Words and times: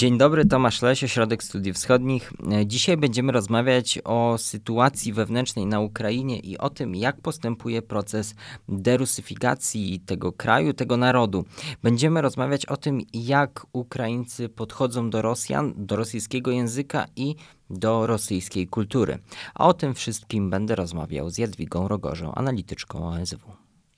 Dzień 0.00 0.18
dobry, 0.18 0.44
Tomasz 0.44 0.82
Leś, 0.82 1.04
Ośrodek 1.04 1.44
Studiów 1.44 1.76
Wschodnich. 1.76 2.32
Dzisiaj 2.66 2.96
będziemy 2.96 3.32
rozmawiać 3.32 3.98
o 4.04 4.38
sytuacji 4.38 5.12
wewnętrznej 5.12 5.66
na 5.66 5.80
Ukrainie 5.80 6.38
i 6.38 6.58
o 6.58 6.70
tym, 6.70 6.94
jak 6.94 7.20
postępuje 7.20 7.82
proces 7.82 8.34
derusyfikacji 8.68 10.00
tego 10.00 10.32
kraju, 10.32 10.72
tego 10.72 10.96
narodu. 10.96 11.44
Będziemy 11.82 12.22
rozmawiać 12.22 12.66
o 12.66 12.76
tym, 12.76 13.00
jak 13.14 13.66
Ukraińcy 13.72 14.48
podchodzą 14.48 15.10
do 15.10 15.22
Rosjan, 15.22 15.74
do 15.76 15.96
rosyjskiego 15.96 16.50
języka 16.50 17.06
i 17.16 17.34
do 17.70 18.06
rosyjskiej 18.06 18.66
kultury. 18.66 19.18
A 19.54 19.68
o 19.68 19.74
tym 19.74 19.94
wszystkim 19.94 20.50
będę 20.50 20.74
rozmawiał 20.74 21.30
z 21.30 21.38
Jadwigą 21.38 21.88
Rogorzą, 21.88 22.34
analityczką 22.34 23.08
OSW. 23.08 23.52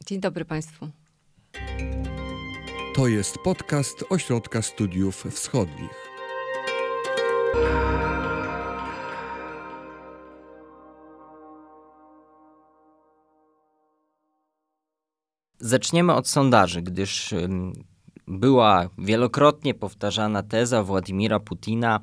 Dzień 0.06 0.20
dobry 0.20 0.44
Państwu. 0.44 0.88
To 2.94 3.06
jest 3.06 3.38
podcast 3.38 4.04
Ośrodka 4.10 4.62
Studiów 4.62 5.24
Wschodnich. 5.30 6.10
Zaczniemy 15.58 16.14
od 16.14 16.28
sondaży, 16.28 16.82
gdyż 16.82 17.34
była 18.26 18.88
wielokrotnie 18.98 19.74
powtarzana 19.74 20.42
teza 20.42 20.82
Władimira 20.82 21.40
Putina 21.40 22.00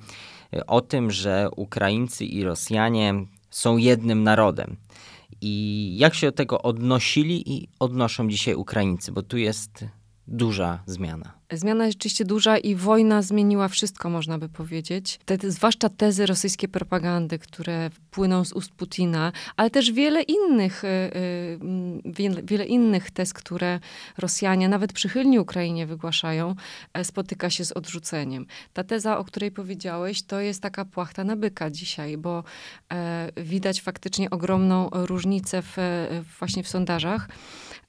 y, 0.53 0.65
o 0.65 0.81
tym, 0.81 1.11
że 1.11 1.49
Ukraińcy 1.55 2.25
i 2.25 2.43
Rosjanie 2.43 3.13
są 3.49 3.77
jednym 3.77 4.23
narodem. 4.23 4.77
I 5.41 5.95
jak 5.97 6.15
się 6.15 6.27
do 6.27 6.31
tego 6.31 6.61
odnosili 6.61 7.53
i 7.53 7.69
odnoszą 7.79 8.29
dzisiaj 8.29 8.55
Ukraińcy, 8.55 9.11
bo 9.11 9.21
tu 9.21 9.37
jest 9.37 9.85
duża 10.29 10.79
zmiana. 10.85 11.38
Zmiana 11.51 11.85
jest 11.85 11.97
rzeczywiście 11.97 12.25
duża 12.25 12.57
i 12.57 12.75
wojna 12.75 13.21
zmieniła 13.21 13.67
wszystko, 13.67 14.09
można 14.09 14.37
by 14.37 14.49
powiedzieć. 14.49 15.19
Te, 15.25 15.37
zwłaszcza 15.51 15.89
tezy 15.89 16.25
rosyjskiej 16.25 16.69
propagandy, 16.69 17.39
które 17.39 17.89
płyną 18.11 18.45
z 18.45 18.53
ust 18.53 18.71
Putina, 18.71 19.31
ale 19.57 19.69
też 19.69 19.91
wiele 19.91 20.21
innych, 20.21 20.83
yy, 20.83 21.59
wiele, 22.05 22.43
wiele, 22.43 22.65
innych 22.65 23.11
tez, 23.11 23.33
które 23.33 23.79
Rosjanie, 24.17 24.69
nawet 24.69 24.93
przychylni 24.93 25.39
Ukrainie 25.39 25.87
wygłaszają, 25.87 26.55
e, 26.93 27.03
spotyka 27.03 27.49
się 27.49 27.65
z 27.65 27.71
odrzuceniem. 27.71 28.45
Ta 28.73 28.83
teza, 28.83 29.17
o 29.17 29.23
której 29.23 29.51
powiedziałeś, 29.51 30.23
to 30.23 30.39
jest 30.39 30.61
taka 30.61 30.85
płachta 30.85 31.23
na 31.23 31.35
byka 31.35 31.69
dzisiaj, 31.69 32.17
bo 32.17 32.43
e, 32.91 33.31
widać 33.37 33.81
faktycznie 33.81 34.29
ogromną 34.29 34.89
różnicę 34.91 35.61
w, 35.61 35.77
właśnie 36.39 36.63
w 36.63 36.67
sondażach. 36.67 37.27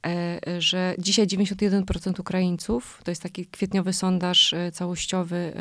E, 0.07 0.61
że 0.61 0.95
dzisiaj 0.99 1.27
91% 1.27 2.21
Ukraińców, 2.21 3.01
to 3.05 3.11
jest 3.11 3.23
taki 3.23 3.47
kwietniowy 3.51 3.93
sondaż 3.93 4.53
e, 4.53 4.73
całościowy, 4.73 5.53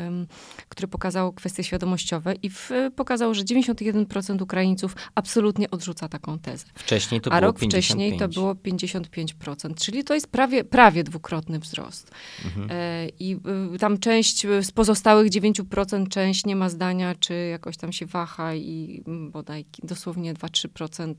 który 0.68 0.88
pokazał 0.88 1.32
kwestie 1.32 1.64
świadomościowe 1.64 2.34
i 2.42 2.50
w, 2.50 2.70
pokazał, 2.96 3.34
że 3.34 3.42
91% 3.42 4.42
Ukraińców 4.42 4.96
absolutnie 5.14 5.70
odrzuca 5.70 6.08
taką 6.08 6.38
tezę. 6.38 6.66
Wcześniej 6.74 7.20
to 7.20 7.32
A 7.32 7.40
było 7.40 7.48
rok 7.48 7.58
55. 7.58 7.84
wcześniej 7.84 8.18
to 8.18 8.28
było 8.28 8.54
55%, 8.54 9.74
czyli 9.74 10.04
to 10.04 10.14
jest 10.14 10.26
prawie, 10.26 10.64
prawie 10.64 11.04
dwukrotny 11.04 11.58
wzrost. 11.58 12.10
Mhm. 12.44 12.68
E, 12.70 13.08
I 13.08 13.36
tam 13.78 13.98
część 13.98 14.46
z 14.62 14.70
pozostałych 14.70 15.30
9% 15.30 16.08
część 16.08 16.46
nie 16.46 16.56
ma 16.56 16.68
zdania, 16.68 17.14
czy 17.14 17.34
jakoś 17.34 17.76
tam 17.76 17.92
się 17.92 18.06
waha 18.06 18.54
i 18.54 19.02
bodaj 19.30 19.64
dosłownie 19.82 20.34
2-3% 20.34 21.14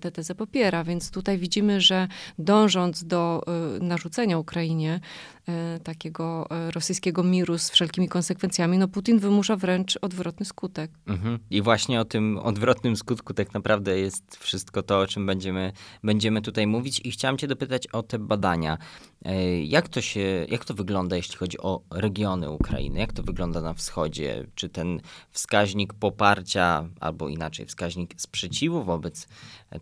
tę 0.00 0.10
tezę 0.10 0.34
popiera, 0.34 0.84
więc 0.84 1.10
tutaj 1.10 1.38
widzimy, 1.38 1.80
że 1.80 2.08
dążąc 2.38 3.04
do 3.04 3.42
narzucenia 3.80 4.38
Ukrainie 4.38 5.00
y, 5.76 5.80
takiego 6.02 6.48
y, 6.68 6.70
rosyjskiego 6.70 7.22
miru 7.22 7.58
z 7.58 7.70
wszelkimi 7.70 8.08
konsekwencjami, 8.08 8.78
no 8.78 8.88
Putin 8.88 9.18
wymusza 9.18 9.56
wręcz 9.56 9.98
odwrotny 10.02 10.46
skutek. 10.46 10.90
Mhm. 11.06 11.38
I 11.50 11.62
właśnie 11.62 12.00
o 12.00 12.04
tym 12.04 12.38
odwrotnym 12.38 12.96
skutku 12.96 13.34
tak 13.34 13.54
naprawdę 13.54 13.98
jest 13.98 14.36
wszystko 14.36 14.82
to, 14.82 15.00
o 15.00 15.06
czym 15.06 15.26
będziemy, 15.26 15.72
będziemy 16.04 16.42
tutaj 16.42 16.66
mówić. 16.66 17.00
I 17.04 17.10
chciałam 17.10 17.38
cię 17.38 17.46
dopytać 17.46 17.86
o 17.86 18.02
te 18.02 18.18
badania. 18.18 18.78
Jak 19.64 19.88
to 19.88 20.00
się, 20.00 20.46
jak 20.48 20.64
to 20.64 20.74
wygląda, 20.74 21.16
jeśli 21.16 21.36
chodzi 21.36 21.58
o 21.58 21.80
regiony 21.90 22.50
Ukrainy? 22.50 23.00
Jak 23.00 23.12
to 23.12 23.22
wygląda 23.22 23.60
na 23.60 23.74
wschodzie? 23.74 24.46
Czy 24.54 24.68
ten 24.68 25.00
wskaźnik 25.30 25.94
poparcia, 25.94 26.88
albo 27.00 27.28
inaczej, 27.28 27.66
wskaźnik 27.66 28.14
sprzeciwu 28.16 28.84
wobec 28.84 29.28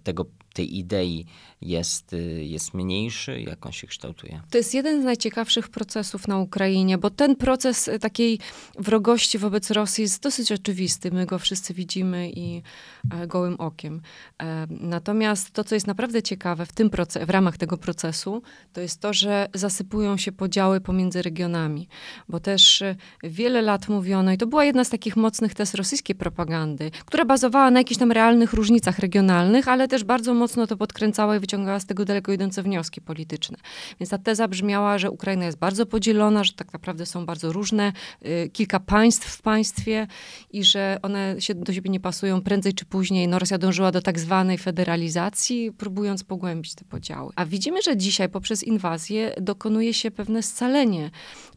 tego, 0.03 0.27
tej 0.55 0.79
idei 0.79 1.27
jest, 1.61 2.17
jest 2.41 2.75
mniejszy? 2.75 3.41
Jak 3.41 3.67
on 3.67 3.73
się 3.73 3.87
kształtuje? 3.87 4.41
To 4.51 4.59
jest 4.59 4.75
jeden 4.75 5.03
z 5.03 5.05
najciekawszych 5.05 5.69
procesów 5.69 6.29
na 6.29 6.39
Ukrainie, 6.39 6.99
bo 6.99 7.11
ten 7.11 7.37
proces 7.37 7.91
takiej 8.01 8.39
wrogości 8.79 9.39
wobec 9.39 9.71
Rosji 9.71 10.03
jest 10.03 10.23
dosyć 10.23 10.53
oczywisty. 10.53 11.11
My 11.11 11.27
go 11.27 11.39
wszyscy 11.39 11.75
widzimy 11.75 12.31
i 12.31 12.63
e, 13.11 13.27
gołym 13.27 13.55
okiem. 13.55 14.03
E, 14.43 14.67
natomiast 14.71 15.51
to, 15.51 15.65
co 15.65 15.75
jest 15.75 15.87
naprawdę 15.87 16.23
ciekawe 16.23 16.67
w, 16.67 16.73
tym 16.73 16.91
proces, 16.91 17.27
w 17.27 17.31
ramach 17.31 17.59
tego 17.59 17.79
procesu, 17.79 18.43
to 18.73 18.81
jest 18.81 19.01
to, 19.01 19.13
że 19.13 19.30
zasypują 19.55 20.17
się 20.17 20.33
podziały 20.33 20.81
pomiędzy 20.81 21.23
regionami. 21.23 21.89
Bo 22.29 22.41
też 22.41 22.83
e, 22.83 22.97
wiele 23.23 23.63
lat 23.63 23.89
mówiono, 23.89 24.33
i 24.33 24.39
to 24.39 24.47
była 24.47 24.65
jedna 24.65 24.85
z 24.85 24.91
takich 24.91 25.17
mocnych 25.17 25.55
tez 25.55 25.75
rosyjskiej 25.75 26.17
propagandy, 26.17 26.91
która 27.05 27.25
bazowała 27.25 27.71
na 27.71 27.81
jakichś 27.81 27.99
tam 27.99 28.13
realnych 28.13 28.53
różnicach 28.53 28.99
regionalnych, 28.99 29.69
ale 29.69 29.89
też 29.89 30.05
bardzo 30.05 30.35
mocno 30.35 30.67
to 30.67 30.77
podkręcała 30.77 31.37
i 31.37 31.41
wyciągała 31.41 31.81
z 31.81 31.87
tego 31.87 32.05
daleko 32.05 32.33
idące 32.33 32.63
wnioski 32.63 33.01
polityczne. 33.01 33.59
Więc 34.01 34.11
ta 34.11 34.19
teza 34.19 34.49
brzmiała, 34.49 34.99
że 34.99 35.11
Ukraina 35.11 35.45
jest 35.45 35.59
bardzo 35.59 35.87
podzielona, 35.87 36.45
że 36.45 36.53
tak 36.53 36.73
naprawdę 36.73 37.07
są 37.07 37.27
bardzo 37.27 37.53
różne, 37.53 37.93
y, 38.27 38.51
kilka 38.53 38.81
państw 38.81 39.29
w 39.29 39.43
państwie 39.43 40.07
i 40.51 40.65
że 40.65 40.99
one 41.03 41.37
się 41.39 41.55
do 41.55 41.73
siebie 41.73 41.91
nie 41.91 42.01
pasują 42.01 42.41
prędzej 42.43 42.75
czy 42.75 42.85
później. 42.85 43.29
No, 43.29 43.39
Rosja 43.39 43.59
dążyła 43.59 43.93
do 43.93 44.03
tak 44.03 44.19
zwanej 44.19 44.59
federalizacji, 44.59 45.73
próbując 45.73 46.25
pogłębić 46.25 46.75
te 46.75 46.85
podziały. 46.85 47.33
A 47.37 47.45
widzimy, 47.47 47.83
że 47.83 47.97
dzisiaj 47.97 48.29
poprzez 48.29 48.63
inwazję 48.63 49.20
dokonuje 49.41 49.95
się 49.95 50.11
pewne 50.11 50.43
scalenie. 50.43 51.11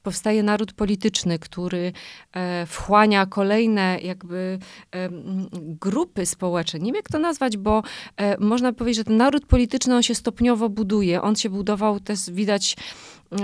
Powstaje 0.03 0.43
naród 0.43 0.73
polityczny, 0.73 1.39
który 1.39 1.93
e, 2.33 2.65
wchłania 2.65 3.25
kolejne 3.25 3.99
jakby 4.01 4.59
grupy 5.57 6.25
społeczne. 6.25 6.79
Nie 6.79 6.85
wiem, 6.85 6.95
jak 6.95 7.09
to 7.09 7.19
nazwać, 7.19 7.57
bo 7.57 7.83
e, 8.17 8.37
można 8.39 8.73
powiedzieć, 8.73 8.97
że 8.97 9.03
ten 9.03 9.17
naród 9.17 9.45
polityczny, 9.45 9.95
on 9.95 10.03
się 10.03 10.15
stopniowo 10.15 10.69
buduje. 10.69 11.21
On 11.21 11.35
się 11.35 11.49
budował 11.49 11.99
też, 11.99 12.19
widać, 12.31 12.75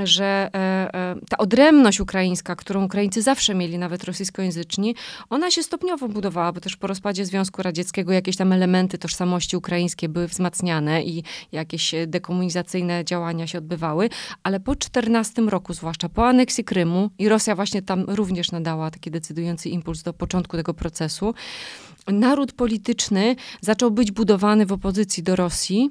że 0.04 0.50
e, 0.54 0.60
e, 0.94 1.16
ta 1.30 1.38
odrębność 1.38 2.00
ukraińska, 2.00 2.56
którą 2.56 2.86
Ukraińcy 2.86 3.22
zawsze 3.22 3.56
mieli, 3.56 3.78
nawet 3.78 4.04
rosyjskojęzyczni, 4.04 4.96
ona 5.30 5.52
się 5.52 5.64
stopniowo 5.64 6.08
budowała, 6.08 6.52
bo 6.52 6.62
też 6.62 6.78
po 6.78 6.88
rozpadzie 6.88 7.26
Związku 7.26 7.64
Radzieckiego 7.64 8.14
jakieś 8.14 8.38
tam 8.38 8.52
elementy 8.52 8.98
tożsamości 8.98 9.58
ukraińskiej 9.58 10.10
były 10.10 10.28
wzmacniane 10.28 11.04
i 11.04 11.24
jakieś 11.52 11.96
dekomunizacyjne 12.08 13.06
działania 13.06 13.48
się 13.48 13.58
odbywały, 13.58 14.10
ale 14.44 14.60
po 14.60 14.76
14 14.76 15.42
roku, 15.42 15.74
zwłaszcza 15.74 16.10
po 16.10 16.28
aneksji 16.28 16.64
Krymu 16.64 17.10
i 17.18 17.30
Rosja 17.30 17.56
właśnie 17.56 17.82
tam 17.82 18.04
również 18.08 18.52
nadała 18.52 18.92
taki 18.92 19.12
decydujący 19.12 19.70
impuls 19.70 20.04
do 20.04 20.14
początku 20.14 20.58
tego 20.58 20.74
procesu, 20.74 21.34
naród 22.08 22.52
polityczny 22.52 23.36
zaczął 23.62 23.92
być 23.92 24.12
budowany 24.12 24.66
w 24.66 24.72
opozycji 24.72 25.24
do 25.24 25.36
Rosji 25.36 25.90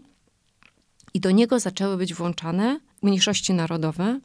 i 1.15 1.21
do 1.21 1.31
niego 1.31 1.61
zaczęły 1.61 1.97
być 1.97 2.15
włączane 2.15 2.81
mniejszości 3.03 3.55
narodowe, 3.55 4.21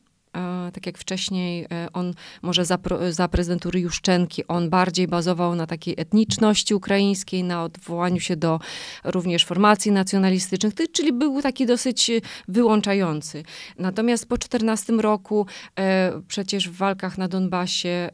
tak 0.74 0.86
jak 0.86 0.98
wcześniej 0.98 1.66
e, 1.72 1.88
on 1.94 2.14
może 2.42 2.66
za, 2.66 2.78
za 3.10 3.28
prezydentury 3.28 3.80
Juszczenki, 3.80 4.48
on 4.48 4.70
bardziej 4.70 5.08
bazował 5.08 5.56
na 5.56 5.68
takiej 5.68 5.96
etniczności 5.98 6.74
ukraińskiej, 6.74 7.44
na 7.44 7.64
odwołaniu 7.64 8.20
się 8.20 8.36
do 8.36 8.60
również 9.04 9.46
formacji 9.46 9.92
nacjonalistycznych, 9.92 10.74
czyli 10.92 11.14
był 11.14 11.42
taki 11.42 11.66
dosyć 11.66 12.12
wyłączający. 12.48 13.44
Natomiast 13.80 14.30
po 14.30 14.38
14 14.38 14.94
roku 14.94 15.46
e, 15.80 16.22
przecież 16.28 16.70
w 16.70 16.78
walkach 16.78 17.18
na 17.18 17.28
Donbasie 17.28 17.90
e, 17.90 18.10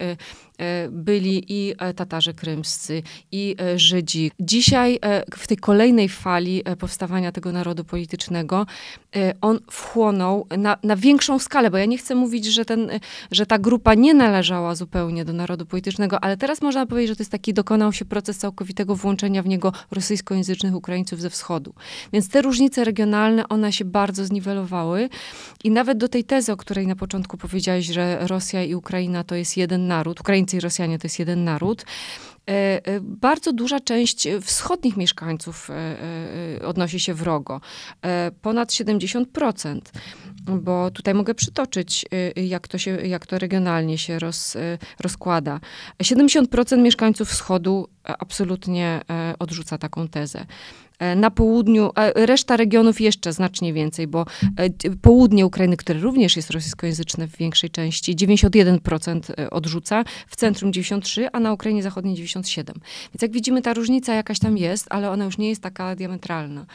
byli 0.91 1.45
i 1.47 1.75
Tatarzy 1.95 2.33
krymscy, 2.33 3.03
i 3.31 3.55
Żydzi. 3.75 4.31
Dzisiaj 4.39 4.99
w 5.37 5.47
tej 5.47 5.57
kolejnej 5.57 6.09
fali 6.09 6.63
powstawania 6.79 7.31
tego 7.31 7.51
narodu 7.51 7.83
politycznego 7.83 8.65
on 9.41 9.59
wchłonął 9.71 10.47
na, 10.57 10.77
na 10.83 10.95
większą 10.95 11.39
skalę, 11.39 11.71
bo 11.71 11.77
ja 11.77 11.85
nie 11.85 11.97
chcę 11.97 12.15
mówić, 12.15 12.45
że, 12.45 12.65
ten, 12.65 12.89
że 13.31 13.45
ta 13.45 13.59
grupa 13.59 13.93
nie 13.93 14.13
należała 14.13 14.75
zupełnie 14.75 15.25
do 15.25 15.33
narodu 15.33 15.65
politycznego, 15.65 16.23
ale 16.23 16.37
teraz 16.37 16.61
można 16.61 16.85
powiedzieć, 16.85 17.09
że 17.09 17.15
to 17.15 17.21
jest 17.21 17.31
taki, 17.31 17.53
dokonał 17.53 17.93
się 17.93 18.05
proces 18.05 18.37
całkowitego 18.37 18.95
włączenia 18.95 19.43
w 19.43 19.47
niego 19.47 19.73
rosyjskojęzycznych 19.91 20.75
Ukraińców 20.75 21.21
ze 21.21 21.29
wschodu. 21.29 21.73
Więc 22.13 22.29
te 22.29 22.41
różnice 22.41 22.83
regionalne, 22.83 23.49
one 23.49 23.73
się 23.73 23.85
bardzo 23.85 24.25
zniwelowały 24.25 25.09
i 25.63 25.71
nawet 25.71 25.97
do 25.97 26.09
tej 26.09 26.23
tezy, 26.23 26.51
o 26.51 26.57
której 26.57 26.87
na 26.87 26.95
początku 26.95 27.37
powiedziałeś, 27.37 27.85
że 27.85 28.27
Rosja 28.27 28.63
i 28.63 28.75
Ukraina 28.75 29.23
to 29.23 29.35
jest 29.35 29.57
jeden 29.57 29.87
naród, 29.87 30.19
Ukraińcy 30.19 30.48
i 30.53 30.59
Rosjanie 30.59 30.99
to 30.99 31.05
jest 31.05 31.19
jeden 31.19 31.43
naród, 31.43 31.85
Bardzo 33.01 33.53
duża 33.53 33.79
część 33.79 34.27
wschodnich 34.41 34.97
mieszkańców 34.97 35.69
odnosi 36.65 36.99
się 36.99 37.13
wrogo. 37.13 37.61
Ponad 38.41 38.69
70% 38.69 39.81
bo 40.41 40.91
tutaj 40.91 41.13
mogę 41.13 41.35
przytoczyć, 41.35 42.05
jak 42.35 42.67
to, 42.67 42.77
się, 42.77 42.91
jak 42.91 43.25
to 43.25 43.39
regionalnie 43.39 43.97
się 43.97 44.19
roz, 44.19 44.57
rozkłada. 44.99 45.59
70% 46.03 46.77
mieszkańców 46.77 47.29
wschodu 47.29 47.87
absolutnie 48.03 49.01
odrzuca 49.39 49.77
taką 49.77 50.07
tezę. 50.07 50.45
E, 50.99 51.15
na 51.15 51.31
południu, 51.31 51.91
reszta 52.15 52.57
regionów 52.57 53.01
jeszcze 53.01 53.33
znacznie 53.33 53.73
więcej, 53.73 54.07
bo 54.07 54.25
e, 54.57 54.69
południe 55.01 55.45
Ukrainy, 55.45 55.77
które 55.77 55.99
również 55.99 56.35
jest 56.35 56.51
rosyjskojęzyczne 56.51 57.27
w 57.27 57.37
większej 57.37 57.69
części, 57.69 58.15
91% 58.15 59.19
e, 59.37 59.49
odrzuca, 59.49 60.03
w 60.27 60.35
centrum 60.35 60.71
93%, 60.71 61.27
a 61.33 61.39
na 61.39 61.53
Ukrainie 61.53 61.83
Zachodniej 61.83 62.15
97%. 62.15 62.63
Więc 63.13 63.21
jak 63.21 63.31
widzimy, 63.31 63.61
ta 63.61 63.73
różnica 63.73 64.13
jakaś 64.13 64.39
tam 64.39 64.57
jest, 64.57 64.87
ale 64.89 65.11
ona 65.11 65.25
już 65.25 65.37
nie 65.37 65.49
jest 65.49 65.61
taka 65.61 65.95
diametralna 65.95 66.65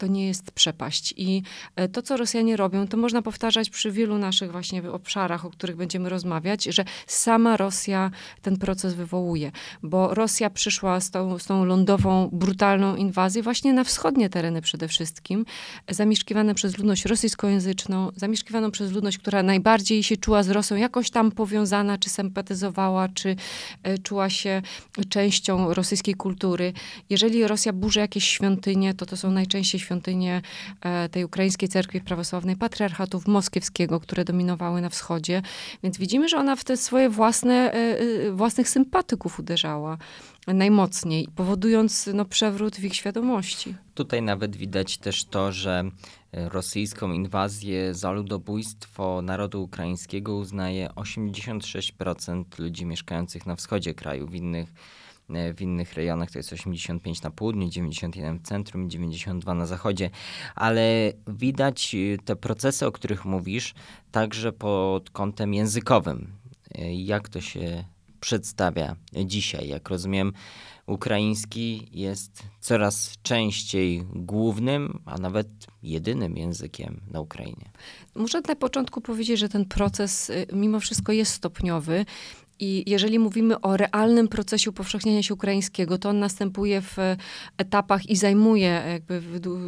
to 0.00 0.06
nie 0.06 0.26
jest 0.26 0.50
przepaść. 0.50 1.14
I 1.16 1.42
e, 1.76 1.88
to, 1.88 2.02
co 2.02 2.16
Rosjanie 2.16 2.56
robią, 2.56 2.88
to 2.88 2.96
można 2.96 3.22
powtarzać 3.22 3.70
przy 3.70 3.92
wielu 3.92 4.18
naszych 4.18 4.52
właśnie 4.52 4.90
obszarach, 4.92 5.44
o 5.44 5.50
których 5.50 5.76
będziemy 5.76 6.08
rozmawiać, 6.08 6.64
że 6.64 6.84
sama 7.06 7.56
Rosja 7.56 8.10
ten 8.42 8.56
proces 8.56 8.94
wywołuje, 8.94 9.52
bo 9.82 10.14
Rosja 10.14 10.50
przyszła 10.50 11.00
z 11.00 11.10
tą, 11.10 11.38
z 11.38 11.44
tą 11.44 11.64
lądową, 11.64 12.28
brutalną 12.32 12.96
inwazją 12.96 13.42
właśnie 13.42 13.72
na 13.72 13.84
wschodnie 13.84 14.28
tereny 14.28 14.62
przede 14.62 14.88
wszystkim, 14.88 15.44
zamieszkiwane 15.88 16.54
przez 16.54 16.78
ludność 16.78 17.04
rosyjskojęzyczną, 17.04 18.10
zamieszkiwaną 18.16 18.70
przez 18.70 18.92
ludność, 18.92 19.18
która 19.18 19.42
najbardziej 19.42 20.02
się 20.02 20.16
czuła 20.16 20.42
z 20.42 20.50
Rosją 20.50 20.76
jakoś 20.76 21.10
tam 21.10 21.32
powiązana, 21.32 21.98
czy 21.98 22.10
sympatyzowała, 22.10 23.08
czy 23.08 23.36
e, 23.82 23.98
czuła 23.98 24.30
się 24.30 24.62
częścią 25.08 25.74
rosyjskiej 25.74 26.14
kultury. 26.14 26.72
Jeżeli 27.10 27.46
Rosja 27.46 27.72
burzy 27.72 28.00
jakieś 28.00 28.24
świątynie, 28.24 28.94
to 28.94 29.06
to 29.06 29.16
są 29.16 29.30
najczęściej 29.30 29.80
świątynie 29.80 29.89
e, 30.80 31.08
tej 31.08 31.24
ukraińskiej 31.24 31.68
cerkwi 31.68 32.00
prawosławnej, 32.00 32.56
patriarchatów 32.56 33.26
moskiewskiego, 33.26 34.00
które 34.00 34.24
dominowały 34.24 34.80
na 34.80 34.88
wschodzie. 34.88 35.42
Więc 35.82 35.98
widzimy, 35.98 36.28
że 36.28 36.36
ona 36.38 36.56
w 36.56 36.64
te 36.64 36.76
swoje 36.76 37.10
własne, 37.10 37.54
e, 37.54 37.98
e, 37.98 38.32
własnych 38.32 38.68
sympatyków 38.68 39.38
uderzała 39.38 39.98
najmocniej, 40.46 41.28
powodując 41.36 42.10
no, 42.14 42.24
przewrót 42.24 42.76
w 42.76 42.84
ich 42.84 42.96
świadomości. 42.96 43.74
Tutaj 43.94 44.22
nawet 44.22 44.56
widać 44.56 44.98
też 44.98 45.24
to, 45.24 45.52
że 45.52 45.84
rosyjską 46.32 47.12
inwazję 47.12 47.94
za 47.94 48.10
ludobójstwo 48.10 49.22
narodu 49.22 49.62
ukraińskiego 49.62 50.36
uznaje 50.36 50.88
86% 50.88 52.44
ludzi 52.58 52.86
mieszkających 52.86 53.46
na 53.46 53.56
wschodzie 53.56 53.94
kraju. 53.94 54.26
W 54.26 54.34
innych 54.34 54.72
w 55.54 55.60
innych 55.60 55.94
rejonach 55.94 56.30
to 56.30 56.38
jest 56.38 56.52
85 56.52 57.22
na 57.22 57.30
południu, 57.30 57.68
91 57.68 58.38
w 58.38 58.42
centrum 58.42 58.84
i 58.84 58.88
92 58.88 59.54
na 59.54 59.66
zachodzie, 59.66 60.10
ale 60.54 61.12
widać 61.28 61.94
e, 61.94 62.18
te 62.18 62.36
procesy, 62.36 62.86
o 62.86 62.92
których 62.92 63.24
mówisz, 63.24 63.74
także 64.12 64.52
pod 64.52 65.10
kątem 65.10 65.54
językowym. 65.54 66.32
E, 66.74 66.94
jak 66.94 67.28
to 67.28 67.40
się 67.40 67.84
przedstawia 68.20 68.96
dzisiaj? 69.24 69.68
Jak 69.68 69.88
rozumiem, 69.88 70.32
ukraiński 70.86 71.88
jest 71.92 72.42
coraz 72.60 73.14
częściej 73.22 74.04
głównym, 74.14 75.02
a 75.04 75.18
nawet 75.18 75.48
jedynym 75.82 76.36
językiem 76.36 77.00
na 77.10 77.20
Ukrainie. 77.20 77.70
Muszę 78.14 78.40
na 78.48 78.56
początku 78.56 79.00
powiedzieć, 79.00 79.40
że 79.40 79.48
ten 79.48 79.64
proces 79.64 80.32
mimo 80.52 80.80
wszystko 80.80 81.12
jest 81.12 81.32
stopniowy 81.32 82.04
i 82.60 82.90
jeżeli 82.90 83.18
mówimy 83.18 83.60
o 83.60 83.76
realnym 83.76 84.28
procesie 84.28 84.70
upowszechniania 84.70 85.22
się 85.22 85.34
ukraińskiego, 85.34 85.98
to 85.98 86.08
on 86.08 86.18
następuje 86.18 86.80
w 86.80 86.96
etapach 87.58 88.10
i 88.10 88.16
zajmuje 88.16 88.82
jakby 88.92 89.22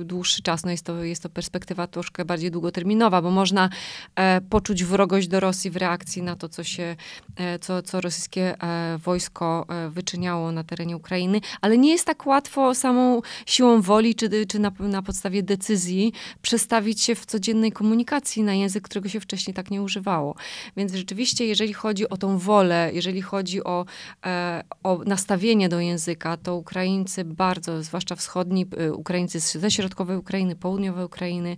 dłuższy 0.04 0.42
czas. 0.42 0.64
No 0.64 0.70
jest, 0.70 0.84
to, 0.84 1.04
jest 1.04 1.22
to 1.22 1.28
perspektywa 1.28 1.86
troszkę 1.86 2.24
bardziej 2.24 2.50
długoterminowa, 2.50 3.22
bo 3.22 3.30
można 3.30 3.68
e, 4.14 4.40
poczuć 4.40 4.84
wrogość 4.84 5.28
do 5.28 5.40
Rosji 5.40 5.70
w 5.70 5.76
reakcji 5.76 6.22
na 6.22 6.36
to, 6.36 6.48
co 6.48 6.64
się, 6.64 6.96
e, 7.36 7.58
co, 7.58 7.82
co 7.82 8.00
rosyjskie 8.00 8.62
e, 8.62 8.98
wojsko 8.98 9.66
e, 9.68 9.90
wyczyniało 9.90 10.52
na 10.52 10.64
terenie 10.64 10.96
Ukrainy, 10.96 11.40
ale 11.60 11.78
nie 11.78 11.90
jest 11.90 12.06
tak 12.06 12.26
łatwo 12.26 12.74
samą 12.74 13.20
siłą 13.46 13.80
woli, 13.80 14.14
czy, 14.14 14.46
czy 14.46 14.58
na, 14.58 14.72
na 14.78 15.02
podstawie 15.02 15.42
decyzji 15.42 16.12
przestawić 16.42 17.00
się 17.00 17.14
w 17.14 17.26
codziennej 17.26 17.72
komunikacji 17.72 18.42
na 18.42 18.54
język, 18.54 18.84
którego 18.84 19.08
się 19.08 19.20
wcześniej 19.20 19.54
tak 19.54 19.70
nie 19.70 19.82
używało. 19.82 20.34
Więc 20.76 20.94
rzeczywiście, 20.94 21.46
jeżeli 21.46 21.72
chodzi 21.72 22.08
o 22.08 22.16
tą 22.16 22.38
wolę, 22.38 22.81
jeżeli 22.92 23.22
chodzi 23.22 23.64
o, 23.64 23.84
e, 24.26 24.62
o 24.82 25.00
nastawienie 25.06 25.68
do 25.68 25.80
języka, 25.80 26.36
to 26.36 26.56
Ukraińcy 26.56 27.24
bardzo, 27.24 27.82
zwłaszcza 27.82 28.16
wschodni, 28.16 28.66
e, 28.76 28.92
Ukraińcy 28.92 29.40
ze 29.40 29.70
środkowej 29.70 30.16
Ukrainy, 30.16 30.56
południowej 30.56 31.04
Ukrainy, 31.04 31.56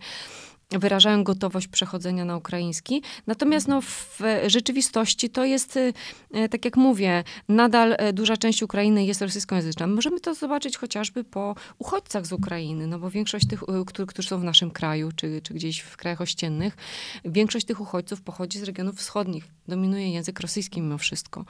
wyrażają 0.71 1.25
gotowość 1.25 1.69
przechodzenia 1.69 2.25
na 2.25 2.37
ukraiński. 2.37 3.03
Natomiast 3.27 3.69
no, 3.69 3.81
w 3.81 4.21
rzeczywistości 4.47 5.31
to 5.31 5.45
jest, 5.45 5.79
e, 6.33 6.49
tak 6.49 6.65
jak 6.65 6.77
mówię, 6.77 7.25
nadal 7.49 7.97
duża 8.13 8.37
część 8.37 8.63
Ukrainy 8.63 9.05
jest 9.05 9.23
rosyjskojęzyczna. 9.23 9.87
Możemy 9.87 10.21
to 10.21 10.35
zobaczyć 10.35 10.77
chociażby 10.77 11.25
po 11.25 11.55
uchodźcach 11.79 12.27
z 12.27 12.33
Ukrainy, 12.33 12.87
no 12.87 12.99
bo 12.99 13.11
większość 13.11 13.47
tych, 13.47 13.61
którzy 14.07 14.29
są 14.29 14.39
w 14.41 14.45
naszym 14.45 14.71
kraju, 14.71 15.11
czy, 15.17 15.41
czy 15.43 15.55
gdzieś 15.55 15.81
w 15.81 15.97
krajach 15.97 16.21
ościennych, 16.21 16.77
większość 17.25 17.67
tych 17.67 17.81
uchodźców 17.81 18.23
pochodzi 18.23 18.59
z 18.59 18.63
regionów 18.63 18.97
wschodnich. 18.97 19.45
Dominuje 19.69 20.13
język 20.13 20.41
rosyjski 20.41 20.81
mimo 20.81 20.99
wszystko. 20.99 21.45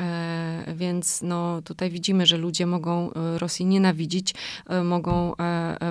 E, 0.00 0.74
więc 0.76 1.22
no, 1.22 1.62
tutaj 1.62 1.90
widzimy, 1.90 2.26
że 2.26 2.36
ludzie 2.36 2.66
mogą 2.66 3.12
e, 3.12 3.38
Rosji 3.38 3.66
nienawidzić, 3.66 4.34
e, 4.68 4.84
mogą 4.84 5.34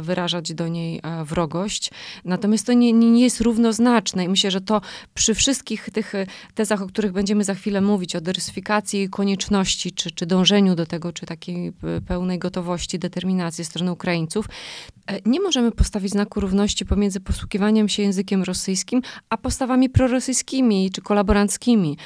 wyrażać 0.02 0.54
do 0.54 0.68
niej 0.68 1.02
wrogość. 1.24 1.92
Natomiast 2.26 2.66
to 2.66 2.74
nie, 2.74 2.94
nie 2.94 3.24
jest 3.24 3.42
równoznaczne 3.42 4.26
i 4.26 4.30
myślę, 4.30 4.52
że 4.52 4.62
to 4.62 4.82
przy 5.14 5.34
wszystkich 5.34 5.90
tych 5.94 6.14
tezach, 6.54 6.82
o 6.82 6.88
których 6.88 7.12
będziemy 7.12 7.44
za 7.44 7.54
chwilę 7.54 7.82
mówić, 7.82 8.16
o 8.16 8.22
dywersyfikacji 8.22 9.10
konieczności, 9.10 9.92
czy, 9.92 10.12
czy 10.12 10.26
dążeniu 10.26 10.76
do 10.76 10.86
tego, 10.86 11.14
czy 11.14 11.26
takiej 11.26 11.74
pełnej 12.08 12.40
gotowości, 12.40 13.00
determinacji 13.00 13.66
strony 13.66 13.92
Ukraińców, 13.92 14.46
nie 15.26 15.40
możemy 15.40 15.72
postawić 15.72 16.12
znaku 16.12 16.40
równości 16.40 16.86
pomiędzy 16.86 17.20
posługiwaniem 17.20 17.90
się 17.90 18.04
językiem 18.04 18.44
rosyjskim, 18.44 19.02
a 19.30 19.38
postawami 19.38 19.90
prorosyjskimi 19.90 20.92
czy 20.92 21.02
kolaboranckimi. 21.02 21.98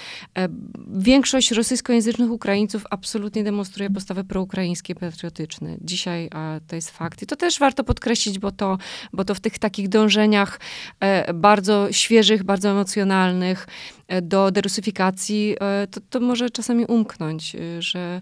Większość 0.88 1.52
rosyjskich 1.52 1.87
rosyjskojęzycznych 1.88 2.32
Ukraińców 2.32 2.84
absolutnie 2.90 3.44
demonstruje 3.44 3.90
postawy 3.90 4.24
proukraińskie, 4.24 4.96
patriotyczne. 4.96 5.78
Dzisiaj 5.82 6.30
a, 6.32 6.60
to 6.68 6.76
jest 6.76 6.92
fakt. 6.92 7.22
I 7.22 7.26
to 7.26 7.36
też 7.36 7.60
warto 7.60 7.84
podkreślić, 7.84 8.40
bo 8.40 8.52
to, 8.52 8.78
bo 9.14 9.26
to 9.26 9.36
w 9.36 9.40
tych 9.40 9.60
takich 9.60 9.90
dążeniach 9.90 10.60
e, 11.00 11.34
bardzo 11.34 11.92
świeżych, 11.92 12.44
bardzo 12.44 12.70
emocjonalnych 12.70 13.68
e, 14.08 14.22
do 14.22 14.52
derusyfikacji, 14.52 15.56
e, 15.60 15.88
to, 15.88 16.02
to 16.10 16.20
może 16.20 16.50
czasami 16.50 16.86
umknąć, 16.86 17.56
e, 17.56 17.82
że 17.82 18.22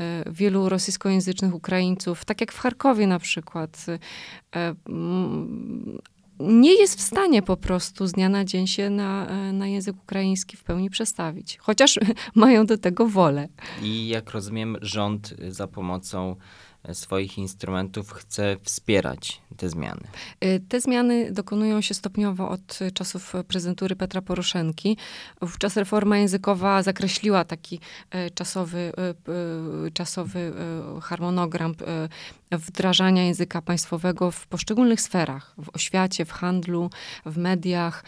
e, 0.00 0.24
wielu 0.30 0.68
rosyjskojęzycznych 0.68 1.54
Ukraińców, 1.54 2.24
tak 2.24 2.40
jak 2.40 2.52
w 2.52 2.58
Charkowie 2.58 3.06
na 3.06 3.18
przykład, 3.18 3.86
e, 4.56 4.74
nie 6.40 6.74
jest 6.74 6.98
w 6.98 7.00
stanie 7.00 7.42
po 7.42 7.56
prostu 7.56 8.06
z 8.06 8.12
dnia 8.12 8.28
na 8.28 8.44
dzień 8.44 8.66
się 8.66 8.90
na, 8.90 9.26
e, 9.26 9.52
na 9.52 9.66
język 9.66 9.96
ukraiński 10.02 10.56
w 10.56 10.64
pełni 10.64 10.90
przestawić, 10.90 11.58
chociaż 11.58 11.98
mają 12.34 12.66
do 12.66 12.78
tego 12.78 13.06
wolę. 13.06 13.48
I 13.82 14.08
jak 14.08 14.30
rozumiem, 14.30 14.76
rząd 14.82 15.34
za 15.48 15.66
pomocą 15.66 16.36
swoich 16.92 17.38
instrumentów 17.38 18.12
chce 18.12 18.56
wspierać 18.62 19.40
te 19.56 19.68
zmiany? 19.68 20.00
Y, 20.44 20.60
te 20.68 20.80
zmiany 20.80 21.32
dokonują 21.32 21.80
się 21.80 21.94
stopniowo 21.94 22.48
od 22.48 22.78
czasów 22.94 23.32
prezydentury 23.48 23.96
Petra 23.96 24.22
Poroszenki. 24.22 24.96
Wówczas 25.40 25.76
reforma 25.76 26.18
językowa 26.18 26.82
zakreśliła 26.82 27.44
taki 27.44 27.80
y, 28.14 28.30
czasowy, 28.30 28.92
y, 29.86 29.90
czasowy 29.90 30.52
harmonogram 31.02 31.74
wdrażania 32.50 33.24
języka 33.24 33.62
państwowego 33.62 34.30
w 34.30 34.46
poszczególnych 34.46 35.00
sferach, 35.00 35.54
w 35.58 35.68
oświacie, 35.72 36.24
w 36.24 36.32
handlu, 36.32 36.90
w 37.26 37.36
mediach, 37.36 38.04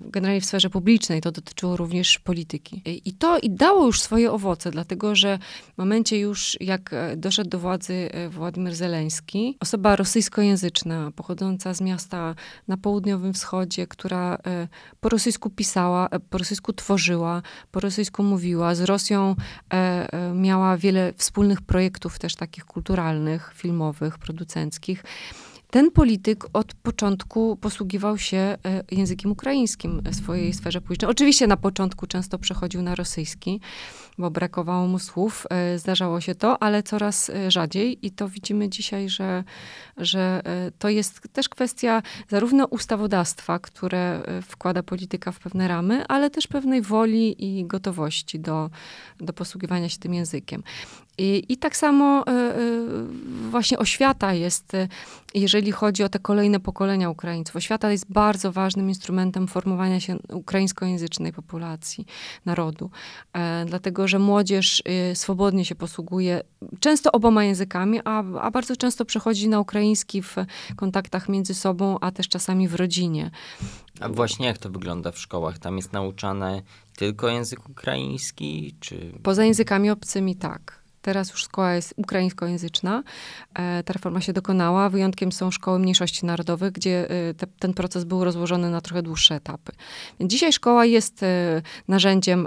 generalnie 0.00 0.40
w 0.40 0.44
sferze 0.44 0.70
publicznej. 0.70 1.20
To 1.20 1.32
dotyczyło 1.32 1.76
również 1.76 2.18
polityki. 2.18 2.82
I 3.04 3.12
to 3.12 3.38
i 3.38 3.50
dało 3.50 3.86
już 3.86 4.00
swoje 4.00 4.32
owoce, 4.32 4.70
dlatego 4.70 5.14
że 5.14 5.38
w 5.74 5.78
momencie 5.78 6.18
już, 6.18 6.56
jak 6.60 6.94
doszedł 7.16 7.50
do 7.50 7.59
władzy 7.60 8.10
Władimir 8.30 8.74
Zeleński, 8.74 9.56
osoba 9.60 9.96
rosyjskojęzyczna, 9.96 11.10
pochodząca 11.16 11.74
z 11.74 11.80
miasta 11.80 12.34
na 12.68 12.76
południowym 12.76 13.32
wschodzie, 13.32 13.86
która 13.86 14.38
e, 14.46 14.68
po 15.00 15.08
rosyjsku 15.08 15.50
pisała, 15.50 16.08
e, 16.10 16.20
po 16.20 16.38
rosyjsku 16.38 16.72
tworzyła, 16.72 17.42
po 17.70 17.80
rosyjsku 17.80 18.22
mówiła. 18.22 18.74
Z 18.74 18.80
Rosją 18.80 19.36
e, 19.72 20.32
miała 20.34 20.76
wiele 20.76 21.12
wspólnych 21.16 21.62
projektów 21.62 22.18
też 22.18 22.34
takich 22.34 22.64
kulturalnych, 22.64 23.52
filmowych, 23.54 24.18
producenckich 24.18 25.04
ten 25.70 25.90
polityk 25.90 26.46
od 26.52 26.74
początku 26.74 27.56
posługiwał 27.56 28.18
się 28.18 28.36
e, 28.36 28.58
językiem 28.90 29.30
ukraińskim 29.30 30.02
w 30.04 30.14
swojej 30.14 30.52
sferze 30.52 30.80
publicznej. 30.80 31.10
Oczywiście 31.10 31.46
na 31.46 31.56
początku 31.56 32.06
często 32.06 32.38
przechodził 32.38 32.82
na 32.82 32.94
rosyjski, 32.94 33.60
bo 34.18 34.30
brakowało 34.30 34.86
mu 34.86 34.98
słów. 34.98 35.46
E, 35.50 35.78
zdarzało 35.78 36.20
się 36.20 36.34
to, 36.34 36.62
ale 36.62 36.82
coraz 36.82 37.30
e, 37.30 37.50
rzadziej 37.50 38.06
i 38.06 38.10
to 38.10 38.28
widzimy 38.28 38.68
dzisiaj, 38.68 39.08
że, 39.08 39.44
że 39.96 40.42
to 40.78 40.88
jest 40.88 41.20
też 41.32 41.48
kwestia 41.48 42.02
zarówno 42.28 42.66
ustawodawstwa, 42.66 43.58
które 43.58 44.22
wkłada 44.42 44.82
polityka 44.82 45.32
w 45.32 45.38
pewne 45.38 45.68
ramy, 45.68 46.06
ale 46.06 46.30
też 46.30 46.46
pewnej 46.46 46.82
woli 46.82 47.58
i 47.58 47.64
gotowości 47.64 48.40
do, 48.40 48.70
do 49.18 49.32
posługiwania 49.32 49.88
się 49.88 49.98
tym 49.98 50.14
językiem. 50.14 50.62
I, 51.20 51.44
I, 51.48 51.56
tak 51.56 51.76
samo 51.76 52.24
y, 52.28 52.30
y, 52.30 53.50
właśnie 53.50 53.78
oświata 53.78 54.34
jest, 54.34 54.74
y, 54.74 54.88
jeżeli 55.34 55.72
chodzi 55.72 56.02
o 56.02 56.08
te 56.08 56.18
kolejne 56.18 56.60
pokolenia 56.60 57.10
Ukraińców. 57.10 57.56
Oświata 57.56 57.92
jest 57.92 58.12
bardzo 58.12 58.52
ważnym 58.52 58.88
instrumentem 58.88 59.48
formowania 59.48 60.00
się 60.00 60.18
ukraińskojęzycznej 60.32 61.32
populacji, 61.32 62.06
narodu. 62.46 62.90
E, 63.32 63.64
dlatego, 63.64 64.08
że 64.08 64.18
młodzież 64.18 64.82
swobodnie 65.14 65.64
się 65.64 65.74
posługuje 65.74 66.42
często 66.80 67.12
oboma 67.12 67.44
językami, 67.44 68.00
a, 68.04 68.18
a 68.40 68.50
bardzo 68.50 68.76
często 68.76 69.04
przechodzi 69.04 69.48
na 69.48 69.60
ukraiński 69.60 70.22
w 70.22 70.36
kontaktach 70.76 71.28
między 71.28 71.54
sobą, 71.54 71.98
a 72.00 72.10
też 72.10 72.28
czasami 72.28 72.68
w 72.68 72.74
rodzinie. 72.74 73.30
A 74.00 74.08
właśnie 74.08 74.46
jak 74.46 74.58
to 74.58 74.70
wygląda 74.70 75.12
w 75.12 75.18
szkołach? 75.18 75.58
Tam 75.58 75.76
jest 75.76 75.92
nauczane 75.92 76.62
tylko 76.96 77.28
język 77.28 77.68
ukraiński, 77.68 78.74
czy... 78.80 79.12
Poza 79.22 79.44
językami 79.44 79.90
obcymi 79.90 80.36
tak. 80.36 80.79
Teraz 81.02 81.30
już 81.30 81.42
szkoła 81.42 81.74
jest 81.74 81.94
ukraińskojęzyczna. 81.96 83.02
E, 83.54 83.82
ta 83.82 83.92
reforma 83.92 84.20
się 84.20 84.32
dokonała. 84.32 84.88
Wyjątkiem 84.88 85.32
są 85.32 85.50
szkoły 85.50 85.78
mniejszości 85.78 86.26
narodowych, 86.26 86.72
gdzie 86.72 87.10
e, 87.10 87.34
te, 87.34 87.46
ten 87.58 87.74
proces 87.74 88.04
był 88.04 88.24
rozłożony 88.24 88.70
na 88.70 88.80
trochę 88.80 89.02
dłuższe 89.02 89.34
etapy. 89.34 89.72
Dzisiaj 90.20 90.52
szkoła 90.52 90.84
jest 90.84 91.22
e, 91.22 91.62
narzędziem 91.88 92.46